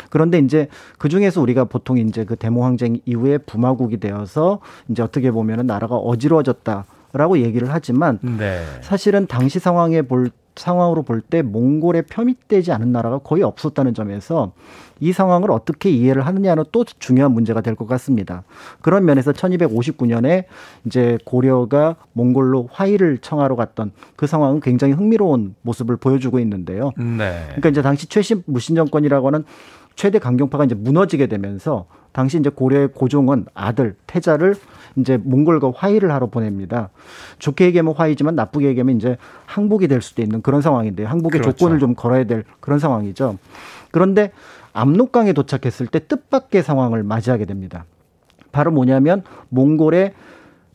[0.10, 0.68] 그런데 이제
[0.98, 4.60] 그 중에서 우리가 보통 이제 그 데모항쟁 이후에 부마국이 되어서
[4.90, 8.62] 이제 어떻게 보면은 나라가 어지러워졌다 라고 얘기를 하지만 네.
[8.82, 14.52] 사실은 당시 상황에 볼 상황으로 볼 때 몽골에 편입되지 않은 나라가 거의 없었다는 점에서
[15.00, 18.44] 이 상황을 어떻게 이해를 하느냐는 또 중요한 문제가 될 것 같습니다.
[18.82, 20.44] 그런 면에서 1259년에
[20.86, 26.92] 이제 고려가 몽골로 화의를 청하러 갔던 그 상황은 굉장히 흥미로운 모습을 보여주고 있는데요.
[26.98, 27.44] 네.
[27.48, 29.46] 그러니까 이제 당시 최신 무신 정권이라고 하는
[29.96, 34.56] 최대 강경파가 이제 무너지게 되면서 당시 이제 고려의 고종은 아들 태자를
[34.98, 36.90] 이제 몽골과 화의를 하러 보냅니다.
[37.40, 41.08] 좋게 얘기하면 화의지만 나쁘게 얘기하면 이제 항복이 될 수도 있는 그런 상황인데요.
[41.08, 41.58] 항복의 그렇죠.
[41.58, 43.38] 조건을 좀 걸어야 될 그런 상황이죠.
[43.92, 44.32] 그런데
[44.74, 47.86] 압록강에 도착했을 때 뜻밖의 상황을 맞이하게 됩니다.
[48.52, 50.14] 바로 뭐냐면 몽골의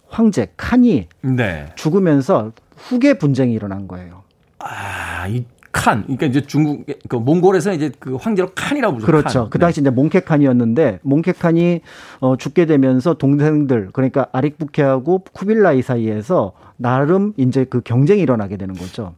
[0.09, 1.67] 황제 칸이 네.
[1.75, 4.23] 죽으면서 후계 분쟁이 일어난 거예요.
[4.59, 5.45] 아, 이
[5.77, 6.03] 칸.
[6.05, 9.07] 그러니까 이제 중국, 그 몽골에서 이제 그 황제로 칸이라고 부르죠.
[9.07, 9.41] 그렇죠.
[9.43, 9.51] 칸.
[9.51, 11.81] 그 당시 이제 몽케칸이었는데 몽케칸이
[12.21, 19.15] 어, 죽게 되면서 동생들 그러니까 아릭부케하고 쿠빌라이 사이에서 나름 이제 그 경쟁이 일어나게 되는 거죠.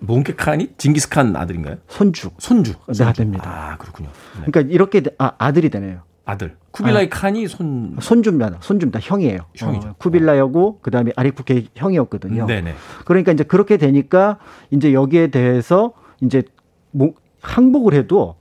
[0.00, 1.76] 몽케 칸이 징기스칸 아들인가요?
[1.88, 2.30] 손주.
[2.38, 2.74] 손주.
[2.92, 3.50] 네, 됩니다.
[3.72, 4.08] 아, 그렇군요.
[4.40, 4.50] 네.
[4.50, 6.00] 그러니까 이렇게 돼- 아, 아들이 되네요.
[6.26, 6.56] 아들.
[6.72, 8.58] 쿠빌라이 칸이 손 손주입니다.
[8.60, 8.98] 손주입니다.
[9.00, 9.38] 형이에요.
[9.54, 9.88] 형이죠.
[9.88, 12.46] 어, 쿠빌라이하고 그다음에 아리쿠케 형이었거든요.
[12.46, 12.74] 네네.
[13.06, 14.38] 그러니까 이제 그렇게 되니까
[14.70, 16.42] 이제 여기에 대해서 이제
[16.90, 18.34] 뭐 항복을 해도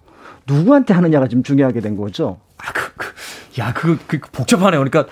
[0.48, 2.40] 누구한테 하느냐가 지금 중요하게 된 거죠.
[2.58, 3.14] 아, 그, 그,
[3.62, 4.84] 야, 그, 그 복잡하네요.
[4.84, 5.06] 그러니까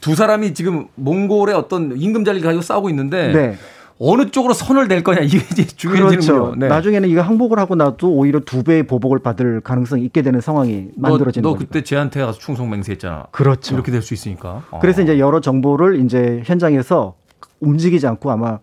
[0.00, 3.58] 두 사람이 지금 몽골의 어떤 임금 자리를 가지고 싸우고 있는데 네.
[3.98, 6.32] 어느 쪽으로 선을 댈 거냐 이게 이제 중요해지는군요.
[6.42, 6.54] 그렇죠.
[6.58, 6.68] 네.
[6.68, 11.42] 나중에는 이거 항복을 하고 나도 오히려 두 배의 보복을 받을 가능성이 있게 되는 상황이 만들어지는
[11.42, 11.66] 너, 너 거죠.
[11.66, 13.26] 그때 쟤한테 가서 충성 맹세했잖아.
[13.30, 13.74] 그렇죠.
[13.74, 14.62] 이렇게 될 수 있으니까.
[14.70, 14.78] 어.
[14.80, 17.14] 그래서 이제 여러 정보를 이제 현장에서
[17.60, 18.58] 움직이지 않고 아마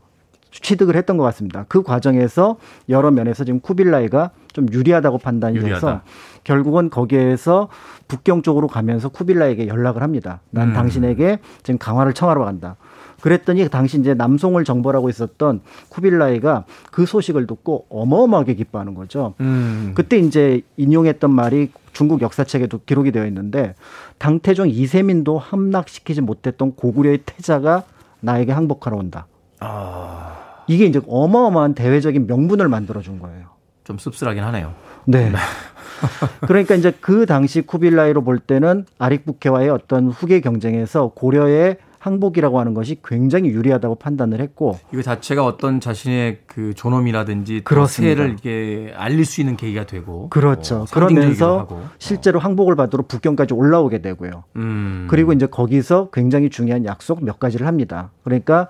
[0.51, 1.63] 취득을 했던 것 같습니다.
[1.69, 2.57] 그 과정에서
[2.89, 6.03] 여러 면에서 지금 쿠빌라이가 좀 유리하다고 판단이 돼서 유리하다.
[6.43, 7.69] 결국은 거기에서
[8.09, 10.41] 북경 쪽으로 가면서 쿠빌라이에게 연락을 합니다.
[10.49, 10.73] 난 음.
[10.73, 12.75] 당신에게 지금 강화를 청하러 간다.
[13.21, 19.35] 그랬더니 당시 이제 남송을 정벌하고 있었던 쿠빌라이가 그 소식을 듣고 어마어마하게 기뻐하는 거죠.
[19.39, 19.93] 음.
[19.95, 23.75] 그때 이제 인용했던 말이 중국 역사책에도 기록이 되어 있는데
[24.17, 27.83] 당태종 이세민도 함락시키지 못했던 고구려의 태자가
[28.21, 29.27] 나에게 항복하러 온다.
[29.59, 33.47] 아, 이게 이제 어마어마한 대외적인 명분을 만들어 준 거예요.
[33.83, 34.73] 좀 씁쓸하긴 하네요.
[35.05, 35.31] 네.
[36.47, 42.97] 그러니까 이제 그 당시 쿠빌라이로 볼 때는 아릭부케와의 어떤 후계 경쟁에서 고려의 항복이라고 하는 것이
[43.05, 47.61] 굉장히 유리하다고 판단을 했고 이거 자체가 어떤 자신의 그 존엄이라든지.
[47.87, 50.81] 세를 이게 알릴 수 있는 계기가 되고 그렇죠.
[50.81, 51.67] 어, 그러면서.
[51.99, 54.43] 실제로 항복을 받으러 북경까지 올라오게 되고요.
[54.55, 55.05] 음.
[55.11, 58.09] 그리고 이제 거기서 굉장히 중요한 약속 몇 가지를 합니다.
[58.23, 58.67] 그러니까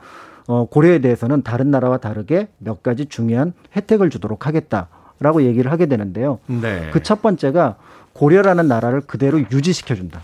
[0.47, 6.39] 어, 고려에 대해서는 다른 나라와 다르게 몇 가지 중요한 혜택을 주도록 하겠다라고 얘기를 하게 되는데요.
[6.47, 6.89] 네.
[6.91, 7.77] 그첫 번째가
[8.11, 10.21] 고려라는 나라를 그대로 유지시켜 준다.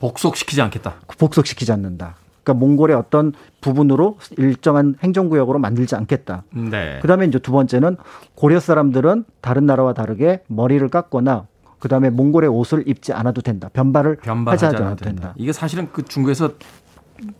[0.00, 0.96] 복속시키지 않겠다.
[1.16, 2.16] 복속시키지 않는다.
[2.42, 6.44] 그러니까 몽골의 어떤 부분으로 일정한 행정구역으로 만들지 않겠다.
[6.50, 6.98] 네.
[7.00, 7.96] 그다음에 이제 두 번째는
[8.34, 11.46] 고려 사람들은 다른 나라와 다르게 머리를 깎거나
[11.78, 13.68] 그다음에 몽골의 옷을 입지 않아도 된다.
[13.72, 15.20] 변발을 변발하지 하지 않아도 않아도 된다.
[15.22, 15.34] 된다.
[15.36, 16.50] 이게 사실은 그 중국에서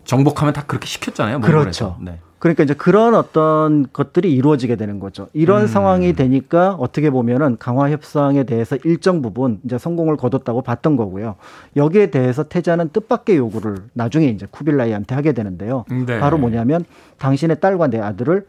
[0.04, 1.38] 정복하면 다 그렇게 시켰잖아요.
[1.38, 1.60] 몽골에서.
[1.60, 1.96] 그렇죠.
[2.00, 2.20] 네.
[2.42, 5.28] 그러니까 이제 그런 어떤 것들이 이루어지게 되는 거죠.
[5.32, 5.66] 이런 음.
[5.68, 11.36] 상황이 되니까 어떻게 보면은 강화 협상에 대해서 일정 부분 이제 성공을 거뒀다고 봤던 거고요.
[11.76, 15.84] 여기에 대해서 태자는 뜻밖의 요구를 나중에 이제 쿠빌라이한테 하게 되는데요.
[15.88, 16.18] 네.
[16.18, 16.84] 바로 뭐냐면
[17.18, 18.44] 당신의 딸과 내 아들을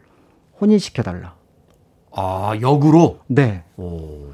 [0.60, 1.34] 혼인시켜 달라.
[2.10, 3.20] 아 역으로.
[3.28, 3.62] 네.
[3.76, 4.24] 오.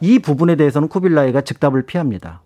[0.00, 2.40] 이 부분에 대해서는 쿠빌라이가 즉답을 피합니다.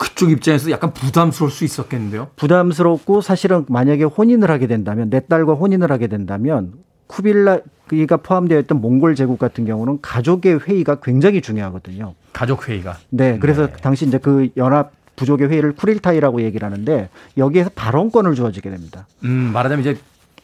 [0.00, 2.28] 그쪽 입장에서 약간 부담스러울 수 있었겠는데요.
[2.36, 6.72] 부담스럽고 사실은 만약에 혼인을 하게 된다면 내 딸과 혼인을 하게 된다면
[7.06, 12.14] 쿠빌라이가 포함되어 있던 몽골 제국 같은 경우는 가족의 회의가 굉장히 중요하거든요.
[12.32, 12.96] 가족 회의가.
[13.10, 19.06] 네, 그래서 당시 이제 그 연합 부족의 회의를 쿠릴타이라고 얘기를 하는데 여기에서 발언권을 주어지게 됩니다.
[19.24, 20.00] 음 말하자면 이제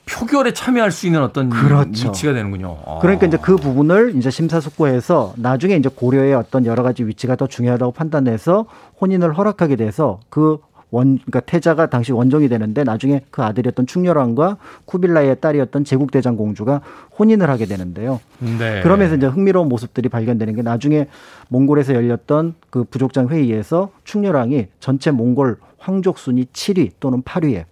[0.07, 2.09] 표결에 참여할 수 있는 어떤 그렇죠.
[2.09, 2.79] 위치가 되는군요.
[2.87, 2.99] 아.
[3.01, 7.93] 그러니까 이제 그 부분을 이제 심사숙고해서 나중에 이제 고려의 어떤 여러 가지 위치가 더 중요하다고
[7.93, 8.67] 판단해서
[9.01, 10.59] 혼인을 허락하게 돼서 그
[10.93, 16.81] 원, 그러니까 태자가 당시 원종이 되는데 나중에 그 아들이었던 충렬왕과 쿠빌라이의 딸이었던 제국대장 공주가
[17.19, 18.21] 혼인을 하게 되는데요.
[18.39, 18.81] 네.
[18.83, 21.09] 그러면서 이제 흥미로운 모습들이 발견되는 게 나중에
[21.49, 27.65] 몽골에서 열렸던 그 부족장 회의에서 충렬왕이 전체 몽골 황족 순위 7위 또는 8위에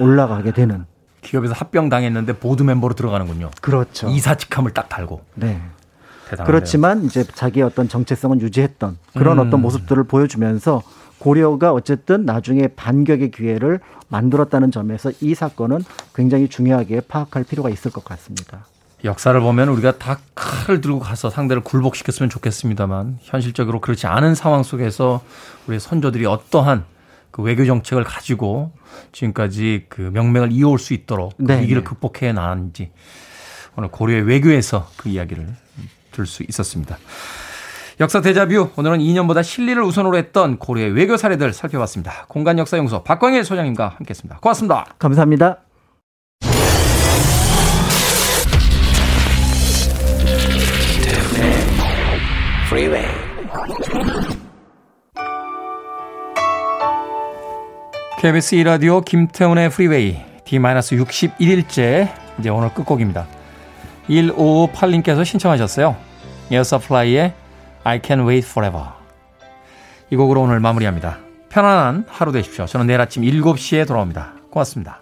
[0.00, 0.84] 올라가게 되는
[1.22, 3.50] 기업에서 합병 당했는데 보드 멤버로 들어가는군요.
[3.60, 4.08] 그렇죠.
[4.08, 5.22] 이사 직함을 딱 달고.
[5.34, 5.60] 네.
[6.28, 6.46] 대단하네요.
[6.46, 9.46] 그렇지만 이제 자기의 어떤 정체성은 유지했던 그런 음.
[9.46, 10.82] 어떤 모습들을 보여주면서
[11.18, 18.04] 고려가 어쨌든 나중에 반격의 기회를 만들었다는 점에서 이 사건은 굉장히 중요하게 파악할 필요가 있을 것
[18.04, 18.66] 같습니다.
[19.04, 25.22] 역사를 보면 우리가 다 칼을 들고 가서 상대를 굴복시켰으면 좋겠습니다만 현실적으로 그렇지 않은 상황 속에서
[25.66, 26.84] 우리 선조들이 어떠한
[27.30, 28.72] 그 외교 정책을 가지고
[29.12, 31.88] 지금까지 그 명맥을 이어올 수 있도록 그 네, 위기를 네.
[31.88, 32.90] 극복해 나왔는지
[33.76, 35.48] 오늘 고려의 외교에서 그 이야기를
[36.12, 36.98] 들 수 있었습니다.
[38.00, 42.26] 역사 대자뷰 오늘은 2년보다 실리를 우선으로 했던 고려의 외교 사례들 살펴봤습니다.
[42.28, 44.38] 공간 역사 연구소 박광일 소장님과 함께했습니다.
[44.40, 44.86] 고맙습니다.
[44.98, 45.69] 감사합니다.
[58.20, 63.26] KBS 2라디오 김태훈의 프리웨이 D-61일째 이제 오늘 끝곡입니다.
[64.10, 65.96] 1558님께서 신청하셨어요.
[66.50, 67.32] 에어서플라이의
[67.82, 68.84] I Can Wait Forever
[70.10, 71.16] 이 곡으로 오늘 마무리합니다.
[71.48, 72.66] 편안한 하루 되십시오.
[72.66, 74.34] 저는 내일 아침 7시에 돌아옵니다.
[74.50, 74.99] 고맙습니다.